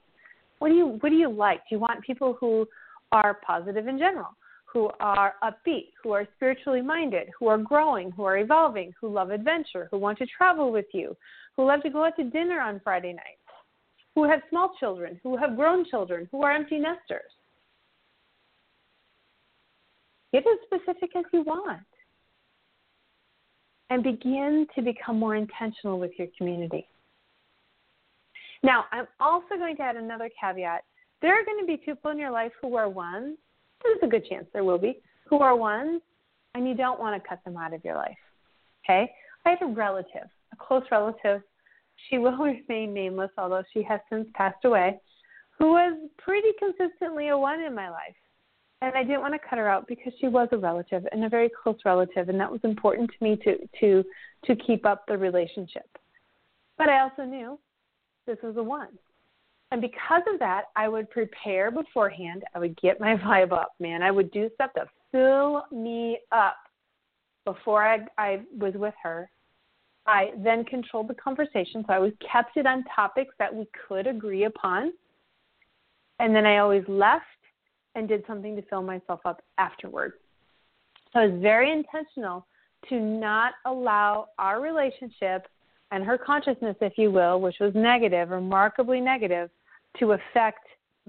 What 0.59 0.69
do 0.69 0.75
you 0.75 0.99
what 1.01 1.09
do 1.09 1.15
you 1.15 1.31
like? 1.31 1.61
Do 1.61 1.77
you 1.77 1.79
want 1.79 2.05
people 2.05 2.37
who 2.39 2.69
are 3.13 3.41
positive 3.47 3.89
in 3.89 3.99
general, 3.99 4.37
who 4.71 4.91
are 5.01 5.37
upbeat, 5.43 5.87
who 6.03 6.13
are 6.13 6.29
spiritually 6.37 6.83
minded, 6.83 7.29
who 7.41 7.47
are 7.47 7.57
growing, 7.57 8.11
who 8.11 8.25
are 8.25 8.37
evolving, 8.37 8.93
who 9.01 9.09
love 9.09 9.31
adventure, 9.31 9.89
who 9.91 9.97
want 9.97 10.19
to 10.19 10.27
travel 10.27 10.71
with 10.71 10.85
you, 10.93 11.17
who 11.57 11.65
love 11.65 11.83
to 11.85 11.89
go 11.89 12.05
out 12.05 12.15
to 12.17 12.25
dinner 12.25 12.61
on 12.61 12.79
Friday 12.85 13.15
nights, 13.15 13.49
who 14.15 14.29
have 14.29 14.41
small 14.51 14.73
children, 14.79 15.19
who 15.23 15.35
have 15.35 15.57
grown 15.57 15.87
children, 15.89 16.29
who 16.31 16.43
are 16.43 16.53
empty 16.53 16.77
nesters? 16.77 17.33
Get 20.35 20.45
as 20.47 20.59
specific 20.67 21.17
as 21.17 21.25
you 21.33 21.41
want 21.41 21.81
and 23.89 24.03
begin 24.03 24.67
to 24.75 24.83
become 24.83 25.19
more 25.19 25.37
intentional 25.37 25.99
with 25.99 26.11
your 26.19 26.29
community. 26.37 26.87
Now, 28.67 28.87
I'm 28.91 29.07
also 29.21 29.55
going 29.57 29.77
to 29.77 29.83
add 29.83 29.95
another 29.95 30.29
caveat. 30.41 30.83
There 31.23 31.41
are 31.41 31.45
going 31.45 31.61
to 31.61 31.67
be 31.67 31.77
people 31.77 32.11
in 32.11 32.19
your 32.19 32.33
life 32.33 32.51
who 32.61 32.75
are 32.75 32.89
ones, 32.89 33.39
there's 33.81 33.99
a 34.03 34.09
good 34.09 34.27
chance 34.29 34.47
there 34.53 34.65
will 34.65 34.77
be, 34.77 34.99
who 35.31 35.39
are 35.39 35.55
ones, 35.55 36.03
and 36.53 36.67
you 36.67 36.75
don't 36.75 36.99
want 36.99 37.23
to 37.23 37.29
cut 37.29 37.39
them 37.45 37.57
out 37.57 37.73
of 37.73 37.85
your 37.85 37.95
life. 37.95 38.19
Okay? 38.85 39.09
I 39.45 39.51
have 39.51 39.63
a 39.63 39.73
relative, 39.73 40.29
a 40.53 40.57
close 40.59 40.83
relative. 40.91 41.43
She 42.11 42.19
will 42.19 42.37
remain 42.37 42.93
nameless, 42.93 43.31
although 43.39 43.63
she 43.73 43.85
has 43.85 44.01
since 44.11 44.27
passed 44.35 44.65
away, 44.65 44.99
who 45.61 45.67
was 45.67 45.97
pretty 46.19 46.49
consistently 46.59 47.29
a 47.29 47.39
one 47.39 47.61
in 47.61 47.73
my 47.73 47.89
life. 47.89 48.17
And 48.83 48.97
I 48.97 49.05
didn't 49.05 49.21
want 49.21 49.35
to 49.35 49.49
cut 49.49 49.61
her 49.61 49.69
out 49.69 49.87
because 49.87 50.13
she 50.21 50.27
was 50.27 50.49
a 50.51 50.59
relative 50.59 51.07
and 51.13 51.25
a 51.25 51.29
very 51.29 51.51
close 51.63 51.79
relative, 51.85 52.29
and 52.29 52.41
that 52.41 52.51
was 52.51 52.61
important 52.65 53.11
to 53.11 53.25
me 53.25 53.37
to 53.37 53.57
to 53.81 54.05
to 54.45 54.57
keep 54.57 54.85
up 54.85 55.07
the 55.07 55.17
relationship. 55.17 55.89
But 56.77 56.91
I 56.91 57.01
also 57.01 57.23
knew 57.23 57.59
this 58.27 58.39
was 58.43 58.57
a 58.57 58.63
one. 58.63 58.99
And 59.73 59.81
because 59.81 60.23
of 60.33 60.39
that, 60.39 60.65
I 60.77 60.89
would 60.89 61.11
prepare 61.11 61.71
beforehand. 61.71 62.45
I 62.55 62.59
would 62.59 62.81
get 62.81 63.01
my 63.01 63.17
vibe 63.25 63.53
up, 63.53 63.75
man. 63.81 64.03
I 64.03 64.11
would 64.11 64.31
do 64.31 64.51
stuff 64.55 64.71
to 64.75 64.87
fill 65.13 65.65
me 65.73 66.19
up 66.33 66.57
before 67.45 67.87
I, 67.87 68.01
I 68.19 68.41
was 68.59 68.75
with 68.75 68.95
her. 69.03 69.31
I 70.07 70.31
then 70.39 70.65
controlled 70.65 71.09
the 71.09 71.15
conversation, 71.15 71.85
so 71.87 71.93
I 71.93 71.97
always 71.97 72.13
kept 72.33 72.57
it 72.57 72.67
on 72.67 72.85
topics 72.95 73.35
that 73.39 73.53
we 73.53 73.67
could 73.89 74.07
agree 74.07 74.45
upon. 74.45 74.93
And 76.21 76.35
then 76.35 76.47
I 76.47 76.59
always 76.59 76.85
left 76.87 77.25
and 77.97 78.07
did 78.07 78.23
something 78.27 78.55
to 78.55 78.63
fill 78.63 78.83
myself 78.83 79.21
up 79.25 79.43
afterward. 79.59 80.13
So 81.13 81.21
I 81.21 81.27
was 81.27 81.41
very 81.41 81.73
intentional 81.73 82.47
to 82.89 83.01
not 83.01 83.55
allow 83.65 84.29
our 84.39 84.61
relationship 84.61 85.49
and 85.91 86.05
her 86.05 86.19
consciousness, 86.19 86.77
if 86.81 86.95
you 86.97 87.11
will, 87.11 87.41
which 87.41 87.57
was 87.61 87.73
negative, 87.75 88.31
remarkably 88.31 89.01
negative, 89.01 89.51
to 89.99 90.13
affect 90.13 90.67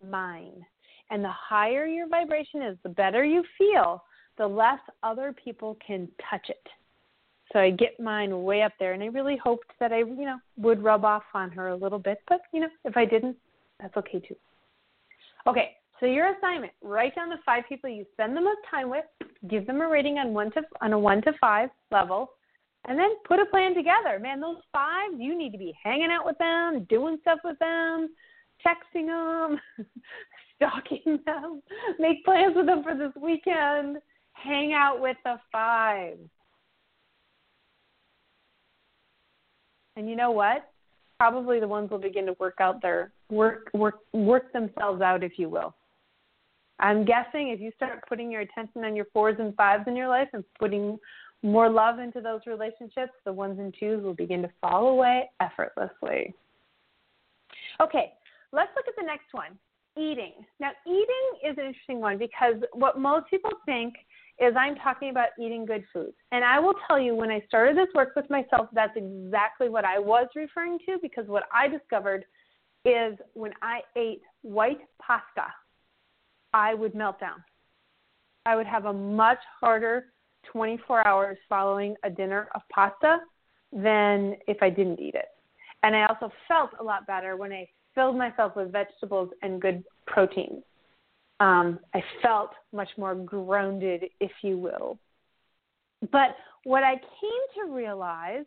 mine. 0.07 0.65
And 1.09 1.23
the 1.23 1.31
higher 1.31 1.85
your 1.85 2.07
vibration 2.07 2.61
is, 2.61 2.77
the 2.83 2.89
better 2.89 3.23
you 3.23 3.43
feel, 3.57 4.03
the 4.37 4.47
less 4.47 4.79
other 5.03 5.33
people 5.43 5.77
can 5.85 6.07
touch 6.29 6.49
it. 6.49 6.67
So 7.53 7.59
I 7.59 7.71
get 7.71 7.99
mine 7.99 8.43
way 8.43 8.61
up 8.61 8.73
there, 8.77 8.93
and 8.93 9.01
I 9.01 9.07
really 9.07 9.37
hoped 9.37 9.71
that 9.79 9.93
I, 9.93 9.99
you 9.99 10.25
know, 10.25 10.37
would 10.57 10.83
rub 10.83 11.05
off 11.05 11.23
on 11.33 11.49
her 11.51 11.69
a 11.69 11.75
little 11.75 11.99
bit. 11.99 12.19
But 12.27 12.41
you 12.53 12.59
know, 12.59 12.67
if 12.83 12.97
I 12.97 13.05
didn't, 13.05 13.37
that's 13.79 13.95
okay 13.95 14.19
too. 14.19 14.35
Okay, 15.47 15.71
so 15.99 16.05
your 16.05 16.35
assignment: 16.35 16.73
write 16.83 17.15
down 17.15 17.29
the 17.29 17.37
five 17.45 17.63
people 17.69 17.89
you 17.89 18.05
spend 18.11 18.35
the 18.35 18.41
most 18.41 18.59
time 18.69 18.89
with, 18.89 19.05
give 19.49 19.65
them 19.65 19.79
a 19.79 19.87
rating 19.87 20.17
on 20.17 20.33
one 20.33 20.51
to 20.51 20.61
on 20.81 20.91
a 20.91 20.99
one 20.99 21.21
to 21.21 21.31
five 21.39 21.69
level, 21.89 22.31
and 22.87 22.97
then 22.97 23.09
put 23.25 23.39
a 23.39 23.45
plan 23.45 23.75
together. 23.75 24.17
Man, 24.19 24.39
those 24.39 24.57
five, 24.71 25.11
you 25.17 25.37
need 25.37 25.51
to 25.51 25.57
be 25.57 25.73
hanging 25.81 26.09
out 26.09 26.25
with 26.25 26.37
them, 26.37 26.85
doing 26.89 27.17
stuff 27.21 27.39
with 27.43 27.59
them, 27.59 28.09
texting 28.65 29.07
them, 29.07 29.59
stalking 30.55 31.19
them, 31.25 31.61
make 31.99 32.23
plans 32.23 32.55
with 32.55 32.65
them 32.65 32.83
for 32.83 32.95
this 32.95 33.11
weekend, 33.21 33.97
hang 34.31 34.73
out 34.73 35.01
with 35.01 35.17
the 35.25 35.35
five. 35.51 36.17
And 39.97 40.09
you 40.09 40.15
know 40.15 40.31
what? 40.31 40.71
Probably 41.19 41.59
the 41.59 41.67
ones 41.67 41.89
will 41.89 41.97
begin 41.97 42.25
to 42.27 42.35
work 42.39 42.57
out 42.59 42.81
their 42.81 43.11
work 43.29 43.69
work 43.73 43.95
work 44.13 44.53
themselves 44.53 45.01
out, 45.01 45.23
if 45.23 45.33
you 45.37 45.49
will. 45.49 45.75
I'm 46.79 47.05
guessing 47.05 47.49
if 47.49 47.59
you 47.59 47.71
start 47.75 48.03
putting 48.07 48.31
your 48.31 48.41
attention 48.41 48.85
on 48.85 48.95
your 48.95 49.07
fours 49.11 49.37
and 49.39 49.55
fives 49.55 49.85
in 49.87 49.95
your 49.95 50.07
life 50.07 50.27
and 50.33 50.43
putting 50.59 50.99
more 51.43 51.69
love 51.69 51.99
into 51.99 52.21
those 52.21 52.41
relationships, 52.47 53.13
the 53.25 53.33
ones 53.33 53.59
and 53.59 53.73
twos 53.79 54.03
will 54.03 54.13
begin 54.13 54.41
to 54.41 54.49
fall 54.59 54.87
away 54.87 55.29
effortlessly. 55.39 56.33
Okay, 57.79 58.13
let's 58.51 58.71
look 58.75 58.87
at 58.87 58.95
the 58.97 59.05
next 59.05 59.27
one 59.31 59.57
eating. 59.97 60.33
Now, 60.59 60.71
eating 60.85 61.49
is 61.49 61.57
an 61.57 61.65
interesting 61.65 61.99
one 61.99 62.17
because 62.17 62.55
what 62.73 62.99
most 62.99 63.29
people 63.29 63.51
think 63.65 63.95
is 64.39 64.53
I'm 64.55 64.75
talking 64.75 65.09
about 65.09 65.29
eating 65.39 65.65
good 65.65 65.83
food. 65.91 66.13
And 66.31 66.45
I 66.45 66.59
will 66.59 66.75
tell 66.87 66.99
you, 66.99 67.15
when 67.15 67.31
I 67.31 67.41
started 67.47 67.75
this 67.75 67.87
work 67.95 68.15
with 68.15 68.29
myself, 68.29 68.67
that's 68.71 68.95
exactly 68.95 69.69
what 69.69 69.83
I 69.83 69.97
was 69.97 70.27
referring 70.35 70.77
to 70.85 70.97
because 71.01 71.27
what 71.27 71.43
I 71.51 71.67
discovered 71.67 72.25
is 72.85 73.17
when 73.33 73.51
I 73.61 73.81
ate 73.95 74.21
white 74.43 74.79
pasta, 75.01 75.51
I 76.53 76.75
would 76.75 76.93
melt 76.93 77.19
down. 77.19 77.43
I 78.45 78.55
would 78.55 78.67
have 78.67 78.85
a 78.85 78.93
much 78.93 79.39
harder 79.59 80.05
24 80.51 81.07
hours 81.07 81.37
following 81.49 81.95
a 82.03 82.09
dinner 82.09 82.49
of 82.55 82.61
pasta 82.71 83.19
than 83.71 84.35
if 84.47 84.57
I 84.61 84.69
didn't 84.69 84.99
eat 84.99 85.15
it. 85.15 85.29
And 85.83 85.95
I 85.95 86.05
also 86.05 86.31
felt 86.47 86.71
a 86.79 86.83
lot 86.83 87.05
better 87.07 87.37
when 87.37 87.51
I 87.51 87.67
filled 87.95 88.17
myself 88.17 88.55
with 88.55 88.71
vegetables 88.71 89.29
and 89.41 89.61
good 89.61 89.83
protein. 90.05 90.61
Um, 91.39 91.79
I 91.93 92.03
felt 92.21 92.51
much 92.73 92.89
more 92.97 93.15
grounded, 93.15 94.05
if 94.19 94.31
you 94.41 94.57
will. 94.57 94.97
But 96.11 96.35
what 96.63 96.83
I 96.83 96.95
came 96.95 97.65
to 97.65 97.73
realize, 97.73 98.45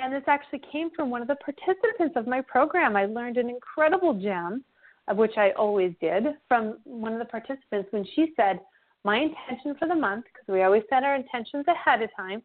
and 0.00 0.12
this 0.12 0.22
actually 0.26 0.60
came 0.70 0.90
from 0.94 1.10
one 1.10 1.22
of 1.22 1.28
the 1.28 1.36
participants 1.36 2.14
of 2.16 2.26
my 2.26 2.40
program, 2.40 2.96
I 2.96 3.06
learned 3.06 3.38
an 3.38 3.48
incredible 3.48 4.14
gem, 4.14 4.64
of 5.08 5.16
which 5.16 5.36
I 5.36 5.50
always 5.52 5.92
did, 6.00 6.24
from 6.48 6.78
one 6.84 7.12
of 7.12 7.18
the 7.18 7.24
participants 7.24 7.88
when 7.92 8.04
she 8.14 8.32
said, 8.36 8.60
my 9.06 9.18
intention 9.18 9.76
for 9.78 9.86
the 9.86 9.94
month, 9.94 10.24
because 10.24 10.52
we 10.52 10.64
always 10.64 10.82
set 10.90 11.04
our 11.04 11.14
intentions 11.14 11.64
ahead 11.68 12.02
of 12.02 12.10
time, 12.16 12.42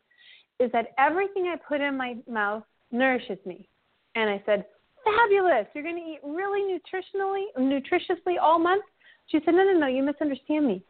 is 0.59 0.71
that 0.71 0.93
everything 0.99 1.51
I 1.51 1.55
put 1.57 1.81
in 1.81 1.97
my 1.97 2.17
mouth 2.29 2.63
nourishes 2.91 3.39
me. 3.45 3.67
And 4.13 4.29
I 4.29 4.41
said, 4.45 4.65
fabulous. 5.03 5.65
You're 5.73 5.83
going 5.83 5.95
to 5.95 6.01
eat 6.01 6.19
really 6.23 6.61
nutritionally, 6.71 7.45
nutritiously 7.57 8.35
all 8.39 8.59
month. 8.59 8.83
She 9.27 9.39
said, 9.43 9.55
no, 9.55 9.63
no, 9.63 9.73
no, 9.79 9.87
you 9.87 10.03
misunderstand 10.03 10.67
me. 10.67 10.83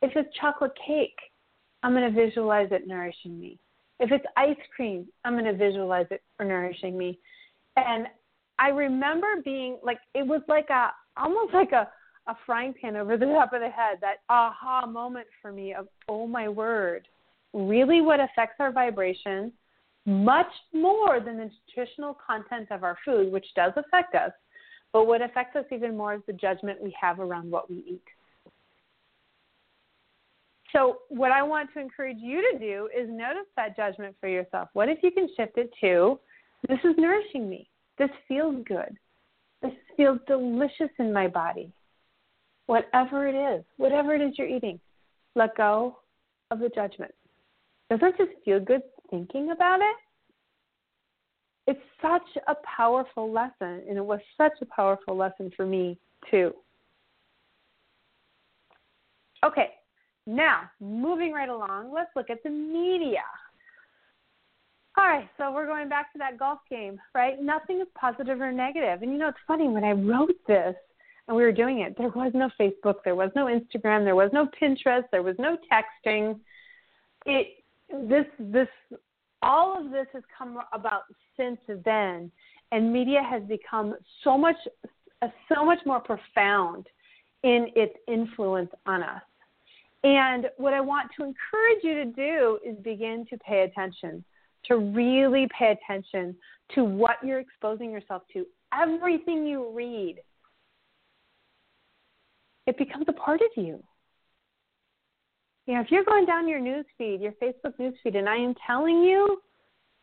If 0.00 0.12
it's 0.16 0.34
chocolate 0.40 0.72
cake, 0.86 1.18
I'm 1.82 1.92
going 1.92 2.12
to 2.12 2.26
visualize 2.26 2.68
it 2.70 2.86
nourishing 2.86 3.38
me. 3.38 3.58
If 4.00 4.10
it's 4.12 4.24
ice 4.36 4.56
cream, 4.74 5.08
I'm 5.24 5.34
going 5.34 5.44
to 5.44 5.52
visualize 5.52 6.06
it 6.10 6.22
nourishing 6.40 6.96
me. 6.96 7.18
And 7.76 8.06
I 8.58 8.68
remember 8.68 9.26
being 9.44 9.78
like, 9.82 9.98
it 10.14 10.26
was 10.26 10.40
like 10.48 10.70
a, 10.70 10.92
almost 11.16 11.52
like 11.52 11.72
a, 11.72 11.88
a 12.28 12.36
frying 12.44 12.74
pan 12.80 12.94
over 12.96 13.16
the 13.16 13.26
top 13.26 13.52
of 13.54 13.60
the 13.60 13.70
head, 13.70 13.98
that 14.00 14.18
aha 14.28 14.86
moment 14.86 15.26
for 15.40 15.50
me 15.50 15.74
of, 15.74 15.88
oh 16.08 16.26
my 16.26 16.48
word, 16.48 17.08
really 17.54 18.02
what 18.02 18.20
affects 18.20 18.56
our 18.60 18.70
vibration 18.70 19.52
much 20.04 20.50
more 20.72 21.20
than 21.20 21.38
the 21.38 21.50
nutritional 21.68 22.16
content 22.24 22.68
of 22.70 22.84
our 22.84 22.96
food, 23.04 23.32
which 23.32 23.46
does 23.56 23.72
affect 23.76 24.14
us, 24.14 24.32
but 24.92 25.06
what 25.06 25.22
affects 25.22 25.56
us 25.56 25.64
even 25.72 25.96
more 25.96 26.14
is 26.14 26.20
the 26.26 26.32
judgment 26.32 26.82
we 26.82 26.94
have 26.98 27.18
around 27.18 27.50
what 27.50 27.68
we 27.68 27.76
eat. 27.86 28.02
So, 30.72 30.98
what 31.08 31.32
I 31.32 31.42
want 31.42 31.70
to 31.74 31.80
encourage 31.80 32.18
you 32.20 32.52
to 32.52 32.58
do 32.58 32.88
is 32.96 33.08
notice 33.08 33.46
that 33.56 33.74
judgment 33.74 34.14
for 34.20 34.28
yourself. 34.28 34.68
What 34.74 34.90
if 34.90 34.98
you 35.02 35.10
can 35.10 35.28
shift 35.34 35.56
it 35.56 35.70
to, 35.80 36.18
this 36.68 36.78
is 36.84 36.94
nourishing 36.98 37.48
me? 37.48 37.68
This 37.98 38.10
feels 38.28 38.62
good. 38.66 38.96
This 39.62 39.72
feels 39.96 40.18
delicious 40.26 40.90
in 40.98 41.12
my 41.12 41.26
body 41.26 41.72
whatever 42.68 43.26
it 43.26 43.34
is, 43.34 43.64
whatever 43.78 44.14
it 44.14 44.20
is 44.20 44.34
you're 44.38 44.46
eating, 44.46 44.78
let 45.34 45.56
go 45.56 45.98
of 46.50 46.60
the 46.60 46.68
judgment. 46.68 47.12
Doesn't 47.90 48.16
just 48.18 48.30
feel 48.44 48.60
good 48.60 48.82
thinking 49.10 49.50
about 49.50 49.80
it? 49.80 49.96
It's 51.66 51.80
such 52.00 52.42
a 52.46 52.54
powerful 52.76 53.32
lesson, 53.32 53.82
and 53.88 53.96
it 53.96 54.04
was 54.04 54.20
such 54.36 54.52
a 54.60 54.66
powerful 54.66 55.16
lesson 55.16 55.50
for 55.56 55.66
me, 55.66 55.98
too. 56.30 56.52
Okay, 59.44 59.70
now 60.26 60.62
moving 60.78 61.32
right 61.32 61.48
along, 61.48 61.92
let's 61.92 62.10
look 62.16 62.28
at 62.28 62.42
the 62.42 62.50
media. 62.50 63.22
All 64.98 65.04
right, 65.04 65.28
so 65.38 65.52
we're 65.52 65.66
going 65.66 65.88
back 65.88 66.12
to 66.12 66.18
that 66.18 66.38
golf 66.38 66.58
game, 66.68 67.00
right? 67.14 67.40
Nothing 67.40 67.80
is 67.80 67.86
positive 67.98 68.40
or 68.40 68.52
negative. 68.52 69.00
And 69.00 69.10
you 69.12 69.16
know, 69.16 69.28
it's 69.28 69.38
funny, 69.46 69.68
when 69.68 69.84
I 69.84 69.92
wrote 69.92 70.34
this, 70.46 70.74
and 71.28 71.36
we 71.36 71.42
were 71.42 71.52
doing 71.52 71.80
it. 71.80 71.94
There 71.96 72.08
was 72.08 72.32
no 72.34 72.50
Facebook, 72.58 72.96
there 73.04 73.14
was 73.14 73.30
no 73.36 73.46
Instagram, 73.46 74.04
there 74.04 74.16
was 74.16 74.30
no 74.32 74.48
Pinterest, 74.60 75.04
there 75.12 75.22
was 75.22 75.36
no 75.38 75.56
texting. 75.70 76.40
it 77.26 77.48
this 77.90 78.26
this 78.38 78.68
all 79.42 79.78
of 79.78 79.92
this 79.92 80.06
has 80.12 80.22
come 80.36 80.58
about 80.72 81.02
since 81.36 81.60
then, 81.84 82.30
and 82.72 82.92
media 82.92 83.22
has 83.22 83.42
become 83.44 83.94
so 84.24 84.36
much 84.36 84.56
so 85.52 85.64
much 85.64 85.78
more 85.84 86.00
profound 86.00 86.86
in 87.42 87.68
its 87.76 87.94
influence 88.08 88.70
on 88.86 89.02
us. 89.02 89.22
And 90.04 90.46
what 90.56 90.74
I 90.74 90.80
want 90.80 91.10
to 91.16 91.24
encourage 91.24 91.82
you 91.82 91.94
to 91.94 92.04
do 92.04 92.58
is 92.64 92.76
begin 92.82 93.26
to 93.30 93.38
pay 93.38 93.62
attention, 93.62 94.24
to 94.66 94.76
really 94.76 95.48
pay 95.56 95.72
attention 95.72 96.36
to 96.74 96.84
what 96.84 97.16
you're 97.24 97.40
exposing 97.40 97.90
yourself 97.90 98.22
to. 98.32 98.46
Everything 98.72 99.46
you 99.46 99.72
read, 99.74 100.18
it 102.68 102.76
becomes 102.76 103.06
a 103.08 103.12
part 103.14 103.40
of 103.40 103.48
you. 103.56 103.82
You 105.66 105.74
know, 105.74 105.80
if 105.80 105.90
you're 105.90 106.04
going 106.04 106.26
down 106.26 106.46
your 106.46 106.60
news 106.60 106.84
feed, 106.98 107.20
your 107.22 107.32
Facebook 107.32 107.78
news 107.78 107.94
feed, 108.02 108.14
and 108.14 108.28
I 108.28 108.36
am 108.36 108.54
telling 108.66 109.02
you, 109.02 109.40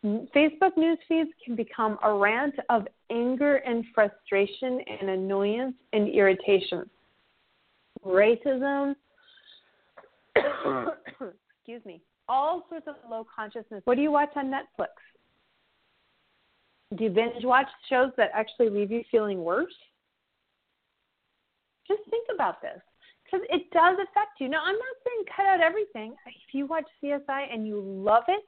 Facebook 0.04 0.76
news 0.76 0.98
feeds 1.08 1.30
can 1.44 1.56
become 1.56 2.00
a 2.04 2.12
rant 2.12 2.56
of 2.70 2.88
anger 3.12 3.58
and 3.58 3.86
frustration 3.94 4.80
and 5.00 5.12
annoyance 5.12 5.76
and 5.94 6.10
irritation. 6.10 6.90
Racism, 8.04 8.96
excuse 10.36 11.86
me, 11.86 12.02
all 12.28 12.66
sorts 12.68 12.88
of 12.88 12.96
low 13.10 13.28
consciousness. 13.36 13.82
What 13.86 13.96
do 13.96 14.02
you 14.02 14.12
watch 14.12 14.32
on 14.36 14.48
Netflix? 14.48 14.88
Do 16.96 17.04
you 17.04 17.10
binge 17.12 17.44
watch 17.44 17.68
shows 17.90 18.12
that 18.18 18.32
actually 18.34 18.70
leave 18.70 18.92
you 18.92 19.04
feeling 19.12 19.44
worse? 19.44 19.74
Just 21.88 22.02
think 22.10 22.28
about 22.34 22.62
this 22.62 22.82
because 23.24 23.46
it 23.50 23.70
does 23.72 23.96
affect 23.96 24.40
you. 24.40 24.50
Now, 24.50 24.62
I'm 24.64 24.76
not 24.76 24.96
saying 25.06 25.26
cut 25.36 25.46
out 25.46 25.62
everything. 25.62 26.16
If 26.26 26.54
you 26.54 26.68
watch 26.68 26.86
CSI 27.04 27.54
and 27.54 27.68
you 27.68 27.82
love 27.82 28.24
it 28.28 28.44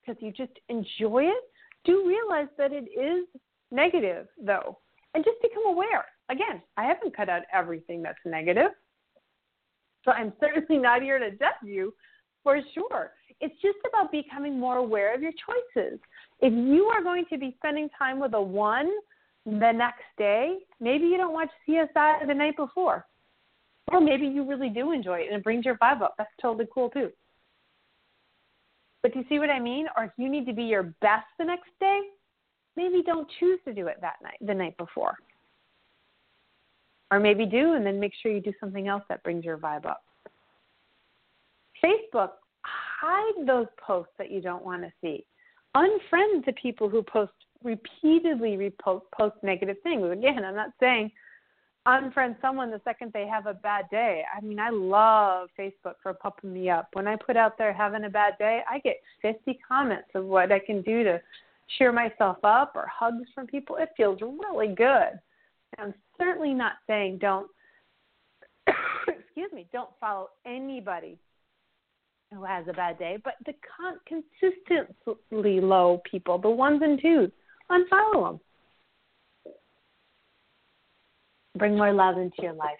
because 0.00 0.20
you 0.22 0.32
just 0.32 0.58
enjoy 0.68 1.24
it, 1.24 1.44
do 1.84 2.06
realize 2.06 2.48
that 2.58 2.72
it 2.72 2.88
is 2.98 3.26
negative, 3.70 4.26
though, 4.40 4.78
and 5.14 5.24
just 5.24 5.40
become 5.42 5.66
aware. 5.66 6.04
Again, 6.30 6.62
I 6.76 6.84
haven't 6.84 7.16
cut 7.16 7.28
out 7.28 7.42
everything 7.52 8.02
that's 8.02 8.18
negative. 8.24 8.70
So 10.04 10.12
I'm 10.12 10.32
certainly 10.40 10.80
not 10.80 11.02
here 11.02 11.18
to 11.18 11.30
judge 11.30 11.62
you 11.64 11.94
for 12.42 12.60
sure. 12.74 13.12
It's 13.40 13.54
just 13.60 13.78
about 13.88 14.12
becoming 14.12 14.58
more 14.58 14.76
aware 14.76 15.14
of 15.14 15.22
your 15.22 15.32
choices. 15.32 15.98
If 16.40 16.52
you 16.52 16.84
are 16.84 17.02
going 17.02 17.24
to 17.30 17.38
be 17.38 17.54
spending 17.58 17.88
time 17.98 18.20
with 18.20 18.34
a 18.34 18.42
one 18.42 18.90
the 19.44 19.72
next 19.72 20.04
day, 20.18 20.58
maybe 20.80 21.06
you 21.06 21.16
don't 21.16 21.32
watch 21.32 21.50
CSI 21.68 22.26
the 22.26 22.34
night 22.34 22.56
before. 22.56 23.06
Or 23.90 24.00
maybe 24.00 24.26
you 24.26 24.48
really 24.48 24.68
do 24.68 24.92
enjoy 24.92 25.20
it 25.20 25.26
and 25.28 25.36
it 25.36 25.44
brings 25.44 25.64
your 25.64 25.76
vibe 25.76 26.02
up. 26.02 26.14
That's 26.16 26.30
totally 26.40 26.66
cool 26.72 26.88
too. 26.90 27.10
But 29.02 29.12
do 29.12 29.18
you 29.18 29.24
see 29.28 29.38
what 29.38 29.50
I 29.50 29.58
mean? 29.58 29.86
Or 29.96 30.04
if 30.04 30.12
you 30.16 30.28
need 30.28 30.46
to 30.46 30.52
be 30.52 30.62
your 30.62 30.94
best 31.00 31.26
the 31.38 31.44
next 31.44 31.70
day, 31.80 32.00
maybe 32.76 33.02
don't 33.04 33.28
choose 33.40 33.58
to 33.64 33.74
do 33.74 33.88
it 33.88 33.98
that 34.00 34.16
night, 34.22 34.38
the 34.40 34.54
night 34.54 34.76
before. 34.76 35.16
Or 37.10 37.18
maybe 37.18 37.44
do 37.44 37.74
and 37.74 37.84
then 37.84 37.98
make 37.98 38.12
sure 38.22 38.32
you 38.32 38.40
do 38.40 38.52
something 38.60 38.86
else 38.86 39.02
that 39.08 39.22
brings 39.24 39.44
your 39.44 39.58
vibe 39.58 39.86
up. 39.86 40.04
Facebook, 41.84 42.30
hide 42.64 43.46
those 43.46 43.66
posts 43.84 44.12
that 44.18 44.30
you 44.30 44.40
don't 44.40 44.64
want 44.64 44.82
to 44.82 44.92
see. 45.00 45.26
Unfriend 45.76 46.44
the 46.46 46.54
people 46.60 46.88
who 46.88 47.02
post 47.02 47.32
repeatedly 47.64 48.56
repost 48.56 49.02
post 49.12 49.36
negative 49.42 49.76
things. 49.82 50.10
Again, 50.10 50.44
I'm 50.44 50.54
not 50.54 50.72
saying 50.80 51.10
unfriend 51.86 52.40
someone 52.40 52.70
the 52.70 52.80
second 52.84 53.12
they 53.12 53.26
have 53.26 53.46
a 53.46 53.54
bad 53.54 53.86
day. 53.90 54.22
I 54.36 54.40
mean, 54.40 54.58
I 54.60 54.70
love 54.70 55.48
Facebook 55.58 55.94
for 56.02 56.14
pumping 56.14 56.52
me 56.52 56.70
up. 56.70 56.88
When 56.92 57.08
I 57.08 57.16
put 57.16 57.36
out 57.36 57.58
there 57.58 57.72
having 57.72 58.04
a 58.04 58.10
bad 58.10 58.34
day, 58.38 58.60
I 58.70 58.78
get 58.78 58.96
50 59.20 59.58
comments 59.66 60.08
of 60.14 60.24
what 60.24 60.52
I 60.52 60.58
can 60.58 60.82
do 60.82 61.02
to 61.04 61.20
cheer 61.78 61.92
myself 61.92 62.38
up 62.44 62.72
or 62.74 62.86
hugs 62.86 63.28
from 63.34 63.46
people. 63.46 63.76
It 63.76 63.90
feels 63.96 64.20
really 64.20 64.74
good. 64.74 65.18
I'm 65.78 65.94
certainly 66.18 66.54
not 66.54 66.74
saying 66.86 67.18
don't 67.18 67.48
excuse 69.08 69.50
me, 69.52 69.66
don't 69.72 69.90
follow 70.00 70.28
anybody 70.46 71.18
who 72.32 72.44
has 72.44 72.66
a 72.68 72.72
bad 72.72 72.98
day, 72.98 73.18
but 73.22 73.34
the 73.44 73.54
con- 73.76 73.98
consistently 74.06 75.60
low 75.60 76.00
people, 76.10 76.38
the 76.38 76.48
ones 76.48 76.80
and 76.82 77.00
twos, 77.00 77.30
unfollow 77.72 78.32
them 78.32 78.40
bring 81.56 81.76
more 81.76 81.92
love 81.92 82.18
into 82.18 82.42
your 82.42 82.54
life. 82.54 82.78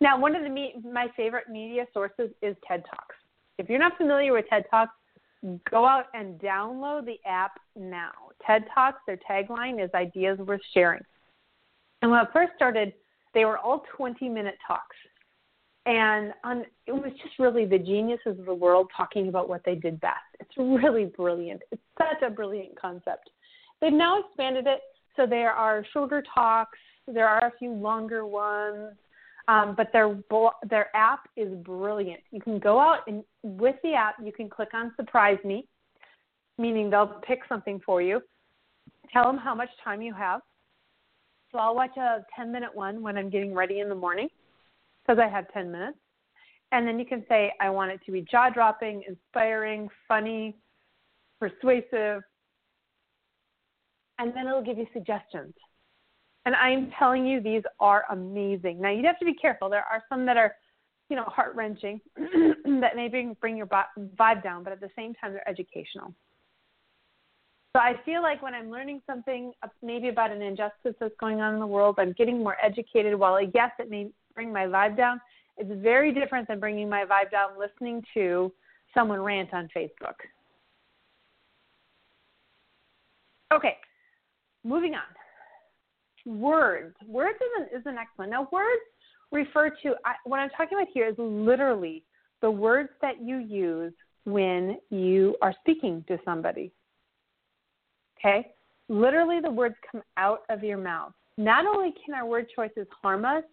Now, 0.00 0.18
one 0.18 0.36
of 0.36 0.42
the 0.42 0.48
me- 0.48 0.76
my 0.84 1.08
favorite 1.16 1.48
media 1.48 1.86
sources 1.92 2.30
is 2.42 2.56
TED 2.66 2.84
Talks. 2.88 3.16
If 3.58 3.68
you're 3.68 3.78
not 3.78 3.96
familiar 3.96 4.32
with 4.32 4.46
TED 4.48 4.64
Talks, 4.70 4.94
go 5.70 5.86
out 5.86 6.06
and 6.14 6.38
download 6.40 7.06
the 7.06 7.18
app 7.26 7.58
now. 7.76 8.12
TED 8.46 8.66
Talks, 8.74 9.00
their 9.06 9.18
tagline 9.28 9.82
is 9.82 9.90
ideas 9.94 10.38
worth 10.38 10.60
sharing. 10.72 11.02
And 12.02 12.10
when 12.10 12.20
I 12.20 12.26
first 12.32 12.52
started, 12.56 12.92
they 13.32 13.44
were 13.44 13.58
all 13.58 13.84
20 13.96 14.28
minute 14.28 14.58
talks. 14.66 14.96
And 15.86 16.32
on, 16.44 16.64
it 16.86 16.92
was 16.92 17.12
just 17.22 17.38
really 17.38 17.66
the 17.66 17.78
geniuses 17.78 18.38
of 18.38 18.46
the 18.46 18.54
world 18.54 18.90
talking 18.96 19.28
about 19.28 19.48
what 19.48 19.62
they 19.64 19.74
did 19.74 20.00
best. 20.00 20.14
It's 20.40 20.56
really 20.56 21.06
brilliant. 21.06 21.62
It's 21.72 21.82
such 21.98 22.22
a 22.26 22.30
brilliant 22.30 22.78
concept. 22.80 23.30
They've 23.84 23.92
now 23.92 24.20
expanded 24.20 24.66
it 24.66 24.80
so 25.14 25.26
there 25.26 25.52
are 25.52 25.84
shorter 25.92 26.24
talks, 26.34 26.78
there 27.06 27.28
are 27.28 27.48
a 27.48 27.52
few 27.58 27.70
longer 27.70 28.24
ones, 28.24 28.94
um, 29.46 29.74
but 29.76 29.92
their 29.92 30.16
their 30.70 30.88
app 30.96 31.28
is 31.36 31.54
brilliant. 31.58 32.20
You 32.30 32.40
can 32.40 32.58
go 32.58 32.80
out 32.80 33.00
and 33.06 33.22
with 33.42 33.76
the 33.82 33.92
app, 33.92 34.14
you 34.24 34.32
can 34.32 34.48
click 34.48 34.70
on 34.72 34.94
Surprise 34.96 35.36
Me, 35.44 35.66
meaning 36.56 36.88
they'll 36.88 37.20
pick 37.26 37.40
something 37.46 37.78
for 37.84 38.00
you. 38.00 38.22
Tell 39.12 39.24
them 39.24 39.36
how 39.36 39.54
much 39.54 39.68
time 39.84 40.00
you 40.00 40.14
have. 40.14 40.40
So 41.52 41.58
I'll 41.58 41.74
watch 41.74 41.96
a 41.98 42.24
10 42.34 42.50
minute 42.50 42.74
one 42.74 43.02
when 43.02 43.18
I'm 43.18 43.28
getting 43.28 43.52
ready 43.52 43.80
in 43.80 43.90
the 43.90 43.94
morning 43.94 44.28
because 45.02 45.20
I 45.22 45.28
have 45.28 45.52
10 45.52 45.70
minutes. 45.70 45.98
And 46.72 46.88
then 46.88 46.98
you 46.98 47.04
can 47.04 47.22
say, 47.28 47.52
I 47.60 47.68
want 47.68 47.92
it 47.92 48.00
to 48.06 48.12
be 48.12 48.22
jaw 48.22 48.48
dropping, 48.48 49.04
inspiring, 49.06 49.90
funny, 50.08 50.56
persuasive. 51.38 52.22
And 54.18 54.34
then 54.34 54.46
it'll 54.46 54.62
give 54.62 54.78
you 54.78 54.86
suggestions. 54.92 55.54
And 56.46 56.54
I'm 56.54 56.92
telling 56.98 57.26
you, 57.26 57.40
these 57.40 57.62
are 57.80 58.04
amazing. 58.10 58.80
Now, 58.80 58.90
you'd 58.90 59.06
have 59.06 59.18
to 59.18 59.24
be 59.24 59.34
careful. 59.34 59.68
There 59.68 59.84
are 59.84 60.02
some 60.08 60.26
that 60.26 60.36
are, 60.36 60.54
you 61.08 61.16
know, 61.16 61.24
heart 61.24 61.54
wrenching 61.54 62.00
that 62.16 62.96
maybe 62.96 63.34
bring 63.40 63.56
your 63.56 63.66
vibe 63.66 64.42
down, 64.42 64.62
but 64.62 64.72
at 64.72 64.80
the 64.80 64.90
same 64.96 65.14
time, 65.14 65.32
they're 65.32 65.48
educational. 65.48 66.14
So 67.74 67.80
I 67.80 67.94
feel 68.04 68.22
like 68.22 68.40
when 68.40 68.54
I'm 68.54 68.70
learning 68.70 69.00
something, 69.04 69.52
uh, 69.64 69.68
maybe 69.82 70.08
about 70.08 70.30
an 70.30 70.42
injustice 70.42 70.94
that's 71.00 71.14
going 71.18 71.40
on 71.40 71.54
in 71.54 71.60
the 71.60 71.66
world, 71.66 71.96
I'm 71.98 72.12
getting 72.12 72.38
more 72.38 72.56
educated. 72.62 73.18
While 73.18 73.40
yes, 73.42 73.70
it 73.80 73.90
may 73.90 74.10
bring 74.34 74.52
my 74.52 74.66
vibe 74.66 74.96
down, 74.96 75.20
it's 75.56 75.70
very 75.82 76.12
different 76.12 76.46
than 76.46 76.60
bringing 76.60 76.88
my 76.88 77.04
vibe 77.04 77.32
down 77.32 77.50
listening 77.58 78.02
to 78.14 78.52
someone 78.94 79.20
rant 79.20 79.52
on 79.52 79.68
Facebook. 79.76 80.14
Okay, 83.52 83.76
moving 84.64 84.94
on 84.94 85.02
words. 86.26 86.94
Words 87.06 87.36
is, 87.36 87.62
an, 87.62 87.78
is 87.78 87.84
the 87.84 87.92
next 87.92 88.16
one. 88.16 88.30
Now, 88.30 88.48
words 88.50 88.82
refer 89.30 89.70
to 89.70 89.94
I, 90.04 90.14
what 90.24 90.38
I'm 90.38 90.50
talking 90.50 90.78
about 90.78 90.88
here 90.92 91.08
is 91.08 91.14
literally 91.18 92.02
the 92.40 92.50
words 92.50 92.90
that 93.02 93.22
you 93.22 93.38
use 93.38 93.92
when 94.24 94.78
you 94.90 95.36
are 95.42 95.54
speaking 95.60 96.04
to 96.08 96.18
somebody. 96.24 96.72
Okay? 98.18 98.52
Literally, 98.88 99.40
the 99.40 99.50
words 99.50 99.74
come 99.90 100.02
out 100.16 100.42
of 100.48 100.62
your 100.62 100.78
mouth. 100.78 101.12
Not 101.36 101.66
only 101.66 101.92
can 102.04 102.14
our 102.14 102.26
word 102.26 102.46
choices 102.54 102.86
harm 103.02 103.24
us, 103.24 103.44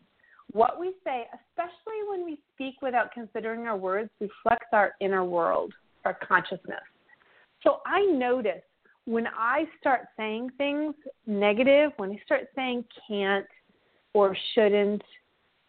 what 0.51 0.79
we 0.79 0.93
say, 1.03 1.27
especially 1.33 2.09
when 2.09 2.25
we 2.25 2.37
speak 2.53 2.75
without 2.81 3.13
considering 3.13 3.61
our 3.61 3.77
words, 3.77 4.09
reflects 4.19 4.67
our 4.73 4.93
inner 4.99 5.23
world, 5.23 5.73
our 6.03 6.17
consciousness. 6.27 6.81
So 7.63 7.77
I 7.85 8.01
notice 8.05 8.61
when 9.05 9.27
I 9.27 9.65
start 9.79 10.01
saying 10.17 10.51
things 10.57 10.93
negative, 11.25 11.91
when 11.97 12.11
I 12.11 12.19
start 12.25 12.47
saying 12.55 12.85
can't 13.07 13.47
or 14.13 14.35
shouldn't 14.53 15.03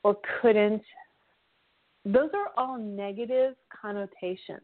or 0.05 0.16
couldn't, 0.40 0.83
those 2.05 2.31
are 2.35 2.51
all 2.57 2.79
negative 2.79 3.55
connotations. 3.81 4.61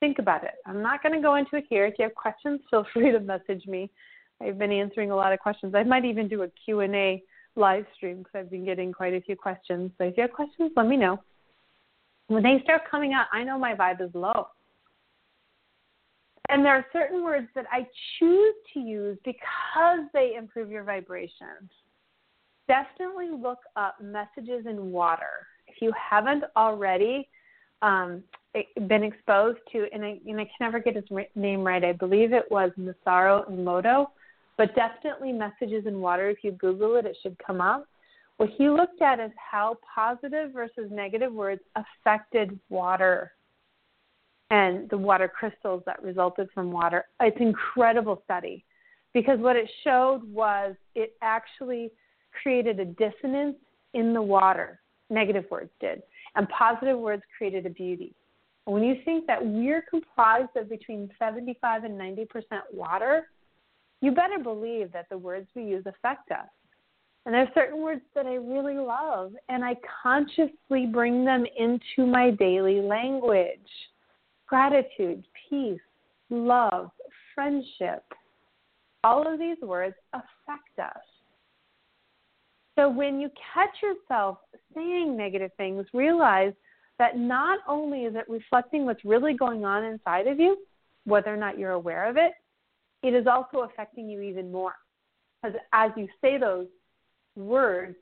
Think 0.00 0.18
about 0.18 0.44
it. 0.44 0.52
I'm 0.66 0.82
not 0.82 1.02
going 1.02 1.14
to 1.14 1.20
go 1.20 1.34
into 1.34 1.56
it 1.56 1.64
here. 1.68 1.86
If 1.86 1.94
you 1.98 2.04
have 2.04 2.14
questions, 2.14 2.60
feel 2.70 2.86
free 2.92 3.10
to 3.10 3.20
message 3.20 3.66
me. 3.66 3.90
I've 4.40 4.58
been 4.58 4.70
answering 4.70 5.10
a 5.10 5.16
lot 5.16 5.32
of 5.32 5.40
questions. 5.40 5.74
I 5.74 5.82
might 5.82 6.04
even 6.04 6.28
do 6.28 6.42
a 6.42 6.48
Q&A 6.64 7.22
live 7.56 7.86
stream 7.96 8.18
because 8.18 8.32
I've 8.36 8.50
been 8.50 8.64
getting 8.64 8.92
quite 8.92 9.14
a 9.14 9.20
few 9.20 9.34
questions. 9.34 9.90
So 9.98 10.04
if 10.04 10.16
you 10.16 10.22
have 10.22 10.32
questions, 10.32 10.70
let 10.76 10.86
me 10.86 10.96
know. 10.96 11.18
When 12.28 12.42
they 12.42 12.60
start 12.62 12.82
coming 12.88 13.14
out, 13.14 13.26
I 13.32 13.42
know 13.42 13.58
my 13.58 13.74
vibe 13.74 14.00
is 14.00 14.10
low. 14.14 14.46
And 16.48 16.64
there 16.64 16.72
are 16.72 16.86
certain 16.92 17.22
words 17.22 17.48
that 17.54 17.66
I 17.70 17.86
choose 18.18 18.54
to 18.74 18.80
use 18.80 19.18
because 19.24 20.00
they 20.14 20.34
improve 20.36 20.70
your 20.70 20.84
vibration. 20.84 21.68
Definitely 22.66 23.30
look 23.30 23.58
up 23.76 23.96
messages 24.00 24.66
in 24.66 24.90
water. 24.90 25.46
If 25.66 25.76
you 25.82 25.92
haven't 26.10 26.44
already, 26.56 27.28
um, 27.82 28.22
been 28.88 29.04
exposed 29.04 29.58
to, 29.72 29.86
and 29.92 30.04
I, 30.04 30.18
and 30.26 30.40
I 30.40 30.44
can 30.44 30.50
never 30.60 30.80
get 30.80 30.96
his 30.96 31.04
name 31.34 31.62
right. 31.62 31.84
I 31.84 31.92
believe 31.92 32.32
it 32.32 32.50
was 32.50 32.70
Masaru 32.78 33.48
Emoto, 33.50 34.06
but 34.56 34.74
definitely 34.74 35.32
Messages 35.32 35.86
in 35.86 36.00
Water. 36.00 36.30
If 36.30 36.38
you 36.42 36.52
Google 36.52 36.96
it, 36.96 37.06
it 37.06 37.16
should 37.22 37.36
come 37.38 37.60
up. 37.60 37.86
What 38.38 38.50
he 38.56 38.68
looked 38.68 39.02
at 39.02 39.20
is 39.20 39.32
how 39.36 39.76
positive 39.94 40.52
versus 40.52 40.90
negative 40.90 41.32
words 41.32 41.60
affected 41.76 42.58
water 42.68 43.32
and 44.50 44.88
the 44.90 44.98
water 44.98 45.28
crystals 45.28 45.82
that 45.86 46.02
resulted 46.02 46.48
from 46.54 46.72
water. 46.72 47.04
It's 47.20 47.36
an 47.40 47.48
incredible 47.48 48.22
study 48.24 48.64
because 49.12 49.38
what 49.38 49.56
it 49.56 49.68
showed 49.84 50.22
was 50.24 50.74
it 50.94 51.14
actually 51.22 51.90
created 52.42 52.80
a 52.80 52.84
dissonance 52.84 53.56
in 53.94 54.12
the 54.12 54.22
water. 54.22 54.80
Negative 55.10 55.44
words 55.50 55.70
did, 55.80 56.02
and 56.36 56.46
positive 56.50 56.98
words 56.98 57.22
created 57.36 57.64
a 57.64 57.70
beauty. 57.70 58.14
And 58.66 58.74
when 58.74 58.84
you 58.84 58.96
think 59.04 59.26
that 59.26 59.44
we're 59.44 59.82
comprised 59.82 60.54
of 60.56 60.68
between 60.68 61.10
75 61.18 61.84
and 61.84 61.98
90% 61.98 62.26
water, 62.72 63.28
you 64.02 64.12
better 64.12 64.38
believe 64.38 64.92
that 64.92 65.08
the 65.08 65.16
words 65.16 65.48
we 65.54 65.64
use 65.64 65.84
affect 65.86 66.30
us. 66.30 66.46
And 67.24 67.34
there's 67.34 67.48
certain 67.54 67.80
words 67.82 68.02
that 68.14 68.26
I 68.26 68.34
really 68.34 68.76
love, 68.76 69.32
and 69.48 69.64
I 69.64 69.76
consciously 70.02 70.86
bring 70.86 71.24
them 71.24 71.44
into 71.58 72.06
my 72.06 72.30
daily 72.30 72.80
language 72.80 73.58
gratitude, 74.48 75.24
peace, 75.48 75.80
love, 76.30 76.90
friendship. 77.34 78.02
All 79.04 79.32
of 79.32 79.38
these 79.38 79.58
words 79.62 79.94
affect 80.12 80.78
us. 80.82 81.02
So 82.76 82.88
when 82.88 83.20
you 83.20 83.30
catch 83.54 83.76
yourself 83.82 84.38
saying 84.74 85.16
negative 85.16 85.50
things, 85.56 85.86
realize 85.92 86.52
that 86.98 87.16
not 87.16 87.60
only 87.68 88.00
is 88.00 88.14
it 88.16 88.24
reflecting 88.28 88.84
what's 88.84 89.04
really 89.04 89.34
going 89.34 89.64
on 89.64 89.84
inside 89.84 90.26
of 90.26 90.38
you, 90.38 90.56
whether 91.04 91.32
or 91.32 91.36
not 91.36 91.58
you're 91.58 91.72
aware 91.72 92.08
of 92.08 92.16
it, 92.16 92.32
it 93.02 93.14
is 93.14 93.26
also 93.26 93.68
affecting 93.68 94.08
you 94.08 94.20
even 94.20 94.50
more. 94.50 94.74
Because 95.42 95.58
as 95.72 95.90
you 95.96 96.08
say 96.20 96.38
those 96.38 96.66
words, 97.36 97.96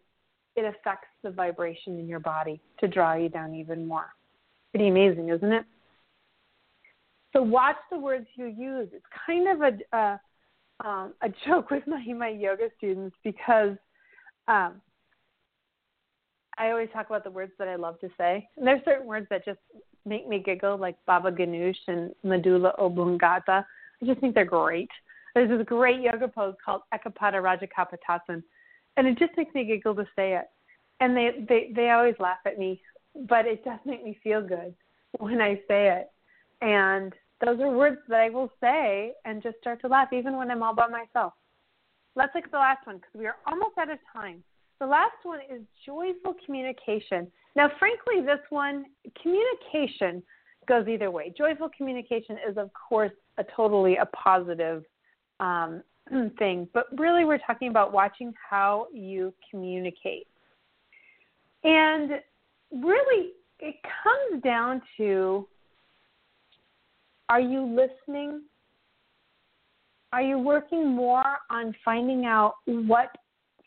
it 0.56 0.64
affects 0.64 1.08
the 1.22 1.30
vibration 1.30 1.98
in 1.98 2.08
your 2.08 2.20
body 2.20 2.60
to 2.80 2.88
draw 2.88 3.14
you 3.14 3.28
down 3.28 3.54
even 3.54 3.86
more. 3.86 4.14
Pretty 4.72 4.88
amazing, 4.88 5.28
isn't 5.28 5.52
it? 5.52 5.64
So 7.36 7.42
watch 7.42 7.76
the 7.90 7.98
words 7.98 8.26
you 8.34 8.46
use. 8.46 8.88
It's 8.94 9.04
kind 9.26 9.48
of 9.48 9.60
a 9.60 9.96
a, 9.96 10.20
um, 10.88 11.12
a 11.20 11.28
joke 11.46 11.70
with 11.70 11.86
my 11.86 12.02
my 12.14 12.28
yoga 12.28 12.68
students 12.78 13.14
because 13.22 13.76
um, 14.48 14.80
I 16.56 16.70
always 16.70 16.88
talk 16.94 17.06
about 17.06 17.24
the 17.24 17.30
words 17.30 17.52
that 17.58 17.68
I 17.68 17.76
love 17.76 18.00
to 18.00 18.08
say. 18.16 18.48
And 18.56 18.66
there's 18.66 18.82
certain 18.86 19.06
words 19.06 19.26
that 19.28 19.44
just 19.44 19.58
make 20.06 20.26
me 20.26 20.38
giggle, 20.38 20.78
like 20.78 20.96
Baba 21.06 21.30
Ganoush 21.30 21.76
and 21.88 22.12
Medulla 22.22 22.72
Oblongata. 22.78 23.66
I 24.00 24.06
just 24.06 24.20
think 24.20 24.34
they're 24.34 24.46
great. 24.46 24.88
There's 25.34 25.50
this 25.50 25.66
great 25.66 26.00
yoga 26.00 26.28
pose 26.28 26.54
called 26.64 26.82
Ekapada 26.94 27.42
Rajakapotasana, 27.42 28.42
and 28.96 29.06
it 29.06 29.18
just 29.18 29.36
makes 29.36 29.54
me 29.54 29.64
giggle 29.66 29.94
to 29.96 30.06
say 30.16 30.36
it. 30.36 30.46
And 31.00 31.14
they, 31.14 31.44
they, 31.46 31.72
they 31.76 31.90
always 31.90 32.14
laugh 32.18 32.38
at 32.46 32.58
me, 32.58 32.80
but 33.28 33.44
it 33.44 33.62
does 33.62 33.80
make 33.84 34.02
me 34.02 34.18
feel 34.24 34.40
good 34.40 34.74
when 35.18 35.42
I 35.42 35.56
say 35.68 35.90
it. 35.90 36.10
And 36.62 37.12
those 37.44 37.60
are 37.60 37.70
words 37.70 37.98
that 38.08 38.20
I 38.20 38.30
will 38.30 38.50
say 38.60 39.12
and 39.24 39.42
just 39.42 39.58
start 39.58 39.80
to 39.82 39.88
laugh, 39.88 40.12
even 40.12 40.36
when 40.36 40.50
I'm 40.50 40.62
all 40.62 40.74
by 40.74 40.86
myself. 40.88 41.34
Let's 42.14 42.34
look 42.34 42.44
at 42.44 42.50
the 42.50 42.58
last 42.58 42.86
one 42.86 42.96
because 42.96 43.12
we 43.14 43.26
are 43.26 43.36
almost 43.46 43.76
out 43.78 43.90
of 43.90 43.98
time. 44.12 44.42
The 44.80 44.86
last 44.86 45.16
one 45.22 45.40
is 45.50 45.62
joyful 45.84 46.34
communication. 46.44 47.30
Now, 47.54 47.70
frankly, 47.78 48.24
this 48.24 48.40
one, 48.50 48.86
communication 49.22 50.22
goes 50.66 50.88
either 50.88 51.10
way. 51.10 51.32
Joyful 51.36 51.70
communication 51.76 52.36
is, 52.48 52.56
of 52.56 52.70
course, 52.72 53.12
a 53.38 53.44
totally 53.54 53.96
a 53.96 54.06
positive 54.06 54.84
um, 55.40 55.82
thing, 56.38 56.68
but 56.72 56.86
really, 56.98 57.24
we're 57.24 57.38
talking 57.38 57.68
about 57.68 57.92
watching 57.92 58.32
how 58.48 58.86
you 58.92 59.32
communicate. 59.50 60.26
And 61.64 62.12
really, 62.70 63.32
it 63.60 63.76
comes 64.02 64.42
down 64.42 64.82
to 64.98 65.46
are 67.28 67.40
you 67.40 67.64
listening? 67.64 68.42
Are 70.12 70.22
you 70.22 70.38
working 70.38 70.88
more 70.88 71.24
on 71.50 71.74
finding 71.84 72.24
out 72.24 72.54
what 72.66 73.10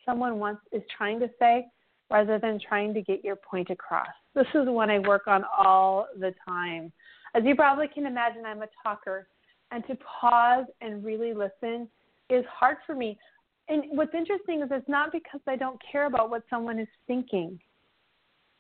someone 0.06 0.40
wants 0.40 0.62
is 0.72 0.82
trying 0.96 1.20
to 1.20 1.30
say 1.38 1.66
rather 2.10 2.40
than 2.40 2.60
trying 2.60 2.94
to 2.94 3.02
get 3.02 3.24
your 3.24 3.36
point 3.36 3.70
across? 3.70 4.08
This 4.34 4.48
is 4.56 4.68
one 4.68 4.90
I 4.90 5.00
work 5.00 5.28
on 5.28 5.44
all 5.58 6.08
the 6.18 6.34
time. 6.48 6.92
As 7.36 7.44
you 7.46 7.56
probably 7.56 7.88
can 7.88 8.06
imagine, 8.06 8.46
I'm 8.46 8.62
a 8.62 8.68
talker, 8.84 9.28
and 9.72 9.86
to 9.88 9.96
pause 9.96 10.66
and 10.82 11.04
really 11.04 11.34
listen 11.34 11.88
is 12.30 12.46
hard 12.52 12.78
for 12.86 12.96
me. 12.96 13.18
And 13.68 13.84
what's 13.92 14.16
interesting 14.16 14.62
is 14.62 14.70
it's 14.72 14.90
not 14.90 15.12
because 15.12 15.42
I 15.48 15.56
don't 15.56 15.80
care 15.92 16.06
about 16.08 16.30
what 16.30 16.44
someone 16.50 16.80
is 16.80 16.88
thinking. 17.06 17.60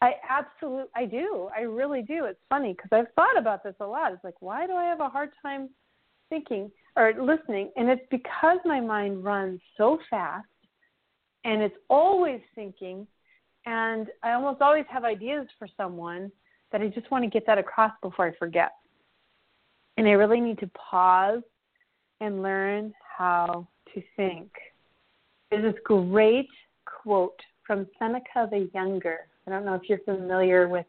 I 0.01 0.13
absolutely, 0.29 0.89
I 0.95 1.05
do. 1.05 1.49
I 1.55 1.61
really 1.61 2.01
do. 2.01 2.25
It's 2.25 2.39
funny 2.47 2.73
because 2.73 2.89
I've 2.91 3.13
thought 3.15 3.37
about 3.37 3.63
this 3.63 3.75
a 3.81 3.85
lot. 3.85 4.13
It's 4.13 4.23
like, 4.23 4.41
why 4.41 4.65
do 4.65 4.73
I 4.73 4.85
have 4.85 5.01
a 5.01 5.09
hard 5.09 5.31
time 5.41 5.69
thinking 6.29 6.71
or 6.95 7.13
listening? 7.19 7.71
And 7.75 7.89
it's 7.89 8.05
because 8.09 8.59
my 8.63 8.79
mind 8.79 9.23
runs 9.23 9.59
so 9.77 9.99
fast 10.09 10.47
and 11.43 11.61
it's 11.61 11.75
always 11.89 12.39
thinking. 12.55 13.05
And 13.65 14.07
I 14.23 14.33
almost 14.33 14.61
always 14.61 14.85
have 14.89 15.03
ideas 15.03 15.47
for 15.57 15.67
someone 15.75 16.31
that 16.71 16.81
I 16.81 16.87
just 16.87 17.11
want 17.11 17.25
to 17.25 17.29
get 17.29 17.45
that 17.45 17.57
across 17.57 17.91
before 18.01 18.27
I 18.27 18.31
forget. 18.37 18.71
And 19.97 20.07
I 20.07 20.11
really 20.11 20.39
need 20.39 20.59
to 20.59 20.67
pause 20.67 21.41
and 22.21 22.41
learn 22.41 22.93
how 23.17 23.67
to 23.93 24.01
think. 24.15 24.49
There's 25.51 25.73
this 25.73 25.81
great 25.83 26.47
quote 26.85 27.39
from 27.65 27.85
Seneca 27.97 28.47
the 28.49 28.69
Younger 28.73 29.27
I 29.51 29.55
don't 29.55 29.65
know 29.65 29.75
if 29.75 29.83
you're 29.87 29.99
familiar 29.99 30.67
with. 30.67 30.85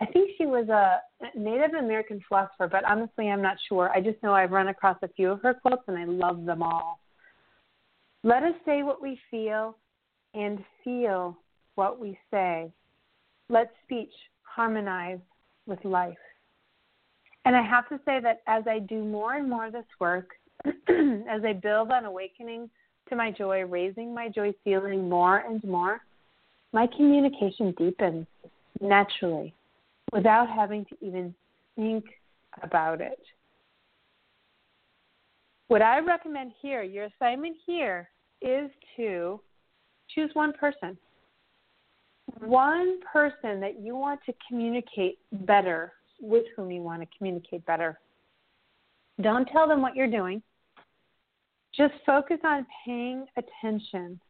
I 0.00 0.06
think 0.06 0.30
she 0.38 0.46
was 0.46 0.68
a 0.68 1.00
Native 1.36 1.74
American 1.74 2.20
philosopher, 2.28 2.68
but 2.68 2.84
honestly, 2.84 3.28
I'm 3.28 3.42
not 3.42 3.56
sure. 3.68 3.90
I 3.90 4.00
just 4.00 4.22
know 4.22 4.34
I've 4.34 4.50
run 4.50 4.68
across 4.68 4.96
a 5.02 5.08
few 5.08 5.30
of 5.30 5.42
her 5.42 5.54
quotes 5.54 5.82
and 5.86 5.98
I 5.98 6.04
love 6.04 6.44
them 6.44 6.62
all. 6.62 7.00
Let 8.22 8.42
us 8.42 8.54
say 8.64 8.82
what 8.82 9.02
we 9.02 9.18
feel 9.30 9.76
and 10.34 10.64
feel 10.82 11.36
what 11.74 12.00
we 12.00 12.18
say. 12.30 12.72
Let 13.48 13.72
speech 13.84 14.12
harmonize 14.42 15.18
with 15.66 15.84
life. 15.84 16.16
And 17.44 17.56
I 17.56 17.62
have 17.62 17.88
to 17.88 17.98
say 18.04 18.20
that 18.20 18.42
as 18.46 18.64
I 18.68 18.78
do 18.78 19.04
more 19.04 19.34
and 19.34 19.48
more 19.48 19.66
of 19.66 19.72
this 19.72 19.84
work, 19.98 20.30
as 20.64 21.44
I 21.44 21.52
build 21.52 21.90
on 21.90 22.04
awakening 22.04 22.70
to 23.08 23.16
my 23.16 23.30
joy, 23.30 23.64
raising 23.64 24.14
my 24.14 24.28
joy 24.28 24.54
ceiling 24.64 25.08
more 25.08 25.38
and 25.38 25.62
more, 25.64 26.00
my 26.72 26.86
communication 26.86 27.74
deepens 27.78 28.26
naturally 28.80 29.54
without 30.12 30.48
having 30.48 30.84
to 30.86 30.96
even 31.00 31.34
think 31.76 32.04
about 32.62 33.00
it. 33.00 33.20
What 35.68 35.82
I 35.82 36.00
recommend 36.00 36.52
here, 36.60 36.82
your 36.82 37.06
assignment 37.06 37.56
here 37.66 38.08
is 38.40 38.70
to 38.96 39.40
choose 40.14 40.30
one 40.34 40.52
person. 40.52 40.98
One 42.40 43.00
person 43.10 43.60
that 43.60 43.80
you 43.80 43.96
want 43.96 44.20
to 44.26 44.34
communicate 44.48 45.18
better, 45.32 45.92
with 46.20 46.44
whom 46.54 46.70
you 46.70 46.82
want 46.82 47.02
to 47.02 47.08
communicate 47.16 47.64
better. 47.66 47.98
Don't 49.20 49.46
tell 49.46 49.66
them 49.68 49.82
what 49.82 49.96
you're 49.96 50.10
doing. 50.10 50.42
Just 51.74 51.94
focus 52.04 52.38
on 52.44 52.66
paying 52.84 53.26
attention 53.36 54.20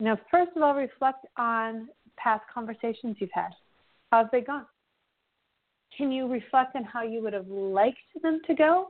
now, 0.00 0.18
first 0.30 0.52
of 0.56 0.62
all, 0.62 0.74
reflect 0.74 1.26
on 1.36 1.88
past 2.16 2.42
conversations 2.52 3.16
you've 3.18 3.30
had. 3.32 3.50
How's 4.10 4.26
they 4.32 4.40
gone? 4.40 4.66
Can 5.96 6.10
you 6.10 6.26
reflect 6.26 6.74
on 6.76 6.84
how 6.84 7.02
you 7.02 7.22
would 7.22 7.32
have 7.32 7.48
liked 7.48 7.98
them 8.22 8.40
to 8.46 8.54
go? 8.54 8.88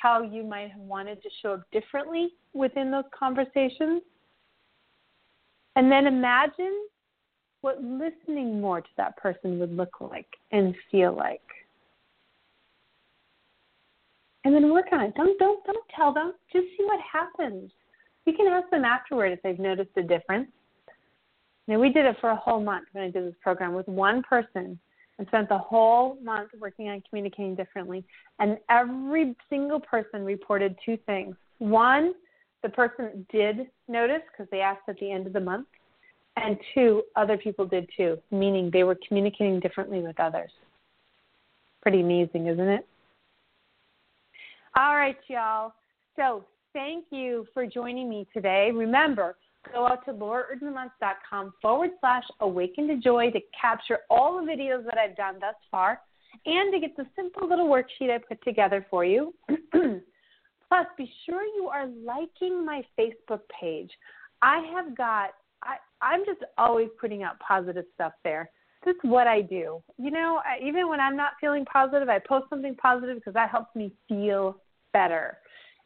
How 0.00 0.22
you 0.22 0.42
might 0.42 0.70
have 0.70 0.80
wanted 0.80 1.22
to 1.22 1.28
show 1.40 1.52
up 1.54 1.62
differently 1.70 2.30
within 2.54 2.90
those 2.90 3.04
conversations? 3.16 4.02
And 5.76 5.90
then 5.90 6.06
imagine 6.06 6.86
what 7.60 7.82
listening 7.82 8.60
more 8.60 8.80
to 8.80 8.88
that 8.96 9.16
person 9.16 9.58
would 9.58 9.74
look 9.74 10.00
like 10.00 10.26
and 10.50 10.74
feel 10.90 11.14
like. 11.14 11.40
And 14.44 14.52
then 14.52 14.72
work 14.72 14.86
on 14.92 15.02
it. 15.02 15.14
Don't 15.14 15.38
don't 15.38 15.64
don't 15.64 15.88
tell 15.94 16.12
them. 16.12 16.32
Just 16.52 16.66
see 16.76 16.84
what 16.84 16.98
happens. 17.00 17.70
You 18.26 18.32
can 18.34 18.46
ask 18.46 18.70
them 18.70 18.84
afterward 18.84 19.32
if 19.32 19.42
they've 19.42 19.58
noticed 19.58 19.90
a 19.96 20.02
difference. 20.02 20.48
Now, 21.68 21.78
we 21.78 21.92
did 21.92 22.06
it 22.06 22.16
for 22.20 22.30
a 22.30 22.36
whole 22.36 22.60
month 22.60 22.88
when 22.92 23.04
I 23.04 23.10
did 23.10 23.26
this 23.26 23.34
program 23.42 23.74
with 23.74 23.86
one 23.88 24.22
person 24.22 24.78
and 25.18 25.26
spent 25.28 25.48
the 25.48 25.58
whole 25.58 26.18
month 26.22 26.50
working 26.58 26.88
on 26.88 27.02
communicating 27.08 27.54
differently. 27.54 28.04
And 28.38 28.58
every 28.68 29.36
single 29.48 29.80
person 29.80 30.24
reported 30.24 30.76
two 30.84 30.98
things. 31.06 31.36
One, 31.58 32.14
the 32.62 32.68
person 32.68 33.26
did 33.30 33.68
notice 33.88 34.22
because 34.30 34.50
they 34.50 34.60
asked 34.60 34.82
at 34.88 34.98
the 34.98 35.10
end 35.10 35.26
of 35.26 35.32
the 35.32 35.40
month. 35.40 35.68
And 36.36 36.56
two, 36.74 37.02
other 37.14 37.36
people 37.36 37.66
did 37.66 37.88
too, 37.96 38.18
meaning 38.30 38.70
they 38.72 38.84
were 38.84 38.96
communicating 39.06 39.60
differently 39.60 40.00
with 40.00 40.18
others. 40.18 40.50
Pretty 41.82 42.00
amazing, 42.00 42.46
isn't 42.46 42.68
it? 42.68 42.86
All 44.76 44.96
right, 44.96 45.18
y'all. 45.28 45.74
So 46.16 46.44
thank 46.72 47.04
you 47.10 47.46
for 47.52 47.66
joining 47.66 48.08
me 48.08 48.26
today. 48.32 48.70
Remember, 48.72 49.36
go 49.72 49.86
out 49.86 50.04
to 50.06 50.12
lauraerdmanluntz.com 50.12 51.54
forward 51.60 51.90
slash 52.00 52.24
awaken 52.40 52.88
to 52.88 52.96
joy 52.96 53.30
to 53.30 53.40
capture 53.58 54.00
all 54.10 54.40
the 54.40 54.50
videos 54.50 54.84
that 54.84 54.98
I've 54.98 55.16
done 55.16 55.36
thus 55.40 55.54
far 55.70 56.00
and 56.46 56.72
to 56.72 56.80
get 56.80 56.96
the 56.96 57.06
simple 57.14 57.48
little 57.48 57.68
worksheet 57.68 58.10
I 58.10 58.18
put 58.18 58.42
together 58.42 58.86
for 58.90 59.04
you. 59.04 59.34
Plus, 59.72 60.86
be 60.96 61.12
sure 61.26 61.44
you 61.44 61.68
are 61.72 61.86
liking 61.86 62.64
my 62.64 62.82
Facebook 62.98 63.40
page. 63.60 63.90
I 64.40 64.66
have 64.74 64.96
got, 64.96 65.30
I, 65.62 65.76
I'm 66.00 66.24
just 66.24 66.40
always 66.58 66.88
putting 67.00 67.22
out 67.22 67.38
positive 67.40 67.84
stuff 67.94 68.12
there. 68.24 68.50
That's 68.84 68.98
what 69.02 69.26
I 69.28 69.42
do. 69.42 69.82
You 69.98 70.10
know, 70.10 70.40
I, 70.44 70.64
even 70.66 70.88
when 70.88 70.98
I'm 70.98 71.16
not 71.16 71.32
feeling 71.40 71.64
positive, 71.66 72.08
I 72.08 72.18
post 72.18 72.46
something 72.50 72.74
positive 72.74 73.16
because 73.16 73.34
that 73.34 73.50
helps 73.50 73.76
me 73.76 73.92
feel 74.08 74.56
better 74.92 75.38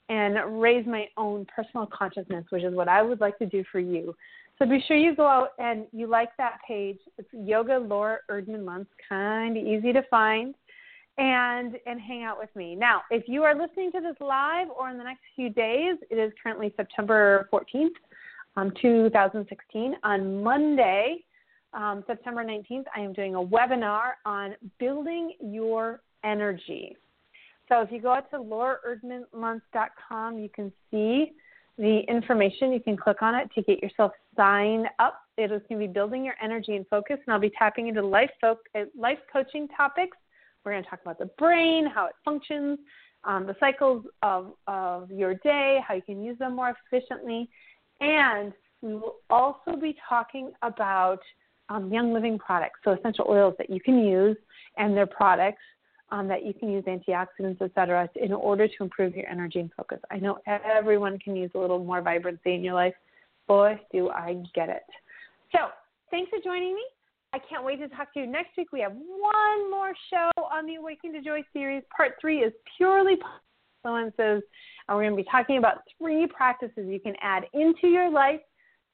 and 0.09 0.61
raise 0.61 0.87
my 0.87 1.09
own 1.17 1.47
personal 1.55 1.87
consciousness, 1.87 2.45
which 2.51 2.63
is 2.63 2.75
what 2.75 2.89
I 2.89 3.03
would 3.03 3.21
like 3.21 3.39
to 3.39 3.47
do 3.47 3.65
for 3.71 3.81
you. 3.81 4.15
So 4.59 4.67
be 4.67 4.83
sure 4.87 4.97
you 4.97 5.15
go 5.15 5.27
out 5.27 5.51
and 5.59 5.87
you 5.93 6.07
like 6.07 6.31
that 6.39 6.59
page. 6.67 6.99
It's 7.19 7.29
Yoga 7.33 7.79
Laura 7.79 8.19
Erdman 8.31 8.65
Luntz, 8.65 8.87
kind 9.09 9.57
of 9.57 9.65
easy 9.65 9.93
to 9.93 10.03
find, 10.09 10.55
and 11.19 11.77
and 11.87 12.01
hang 12.01 12.25
out 12.25 12.39
with 12.39 12.55
me. 12.57 12.75
Now, 12.75 13.03
if 13.11 13.25
you 13.27 13.43
are 13.43 13.55
listening 13.55 13.93
to 13.93 14.01
this 14.01 14.17
live 14.21 14.69
or 14.71 14.89
in 14.89 14.97
the 14.97 15.05
next 15.05 15.21
few 15.35 15.51
days, 15.51 15.97
it 16.11 16.17
is 16.17 16.33
currently 16.43 16.73
September 16.77 17.49
14th, 17.53 17.91
um, 18.57 18.73
2016. 18.81 19.95
On 20.05 20.43
Monday, 20.43 21.19
um, 21.75 22.03
September 22.07 22.43
19th, 22.43 22.85
I 22.97 23.01
am 23.01 23.13
doing 23.13 23.35
a 23.35 23.43
webinar 23.43 24.13
on 24.25 24.55
building 24.79 25.33
your 25.41 26.01
energy. 26.25 26.97
So 27.69 27.83
if 27.83 27.91
you 27.91 28.01
go 28.01 28.13
out 28.13 28.31
to 28.31 28.39
lauraerdmanluntz.com, 28.39 30.39
you 30.39 30.49
can 30.49 30.73
see 30.91 31.33
the 31.79 32.01
information. 32.09 32.73
You 32.73 32.81
can 32.81 32.97
click 32.97 33.23
on 33.23 33.35
it 33.35 33.51
to 33.55 33.63
get 33.63 33.83
yourself 33.83 34.13
signed 34.37 34.87
up. 34.99 35.23
It 35.37 35.53
is 35.53 35.61
going 35.69 35.81
to 35.81 35.87
be 35.87 35.93
building 35.93 36.25
your 36.25 36.35
energy 36.43 36.77
and 36.77 36.87
focus, 36.89 37.19
and 37.27 37.35
I'll 37.35 37.41
be 37.41 37.53
tapping 37.59 37.89
into 37.89 38.03
life, 38.03 38.31
fo- 38.41 38.59
uh, 38.75 38.85
life 38.97 39.19
coaching 39.33 39.69
topics. 39.69 40.17
We're 40.65 40.73
going 40.73 40.85
to 40.85 40.91
talk 40.91 41.01
about 41.03 41.19
the 41.19 41.31
brain, 41.39 41.87
how 41.87 42.07
it 42.07 42.15
functions, 42.25 42.79
um, 43.25 43.47
the 43.47 43.55
cycles 43.61 44.07
of, 44.23 44.55
of 44.67 45.11
your 45.11 45.35
day, 45.35 45.81
how 45.87 45.95
you 45.95 46.03
can 46.03 46.23
use 46.23 46.39
them 46.39 46.57
more 46.57 46.75
efficiently, 46.91 47.49
and 48.01 48.53
we 48.83 48.95
will 48.95 49.17
also 49.31 49.77
be 49.81 49.97
talking 50.09 50.53
about 50.63 51.21
um, 51.69 51.93
Young 51.93 52.13
Living 52.13 52.39
products, 52.39 52.81
so 52.85 52.93
essential 52.93 53.27
oils 53.29 53.55
that 53.59 53.69
you 53.69 53.81
can 53.81 54.05
use 54.05 54.37
and 54.77 54.97
their 54.97 55.07
products 55.07 55.63
um, 56.11 56.29
that 56.29 56.45
you 56.45 56.55
can 56.55 56.71
use 56.71 56.85
antioxidants, 56.85 57.61
etc., 57.61 58.09
in 58.17 58.33
order 58.33 58.69
to 58.69 58.75
improve 58.81 59.15
your 59.15 59.29
energy 59.29 59.61
and 59.61 59.71
focus. 59.77 59.99
I 60.11 60.19
know 60.19 60.39
everyone 60.47 61.19
can 61.19 61.37
use 61.37 61.51
a 61.55 61.59
little 61.59 61.83
more 61.83 62.01
vibrancy 62.01 62.55
in 62.55 62.63
your 62.63 62.75
life. 62.75 62.95
Boy, 63.49 63.81
do 63.93 64.11
I 64.11 64.43
get 64.55 64.69
it. 64.69 64.83
So, 65.53 65.69
thanks 66.11 66.31
for 66.31 66.39
joining 66.43 66.75
me. 66.75 66.83
I 67.33 67.39
can't 67.39 67.65
wait 67.65 67.81
to 67.81 67.89
talk 67.89 68.15
to 68.15 68.21
you 68.21 68.27
next 68.27 68.57
week. 68.57 68.69
We 68.73 68.81
have 68.81 68.93
one 68.93 69.71
more 69.71 69.93
show 70.11 70.31
on 70.37 70.67
the 70.67 70.77
Awaken 70.77 71.13
to 71.13 71.21
Joy 71.21 71.43
series. 71.53 71.83
Part 71.95 72.13
three 72.21 72.39
is 72.39 72.53
purely 72.77 73.17
influences, 73.85 74.43
and 74.89 74.97
we're 74.97 75.03
going 75.03 75.11
to 75.11 75.23
be 75.23 75.29
talking 75.31 75.59
about 75.59 75.79
three 75.99 76.27
practices 76.27 76.87
you 76.87 77.01
can 77.01 77.15
add 77.21 77.45
into 77.53 77.89
your 77.89 78.11
life 78.11 78.41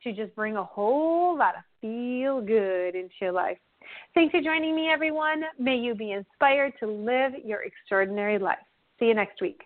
to 0.03 0.13
just 0.13 0.35
bring 0.35 0.57
a 0.57 0.65
whole 0.65 1.37
lot 1.37 1.55
of 1.55 1.63
feel 1.81 2.41
good 2.41 2.95
into 2.95 3.15
your 3.21 3.33
life. 3.33 3.59
Thanks 4.15 4.33
for 4.33 4.41
joining 4.41 4.75
me, 4.75 4.89
everyone. 4.89 5.43
May 5.59 5.77
you 5.77 5.95
be 5.95 6.13
inspired 6.13 6.75
to 6.81 6.87
live 6.87 7.33
your 7.45 7.63
extraordinary 7.63 8.39
life. 8.39 8.59
See 8.99 9.07
you 9.07 9.15
next 9.15 9.41
week. 9.41 9.61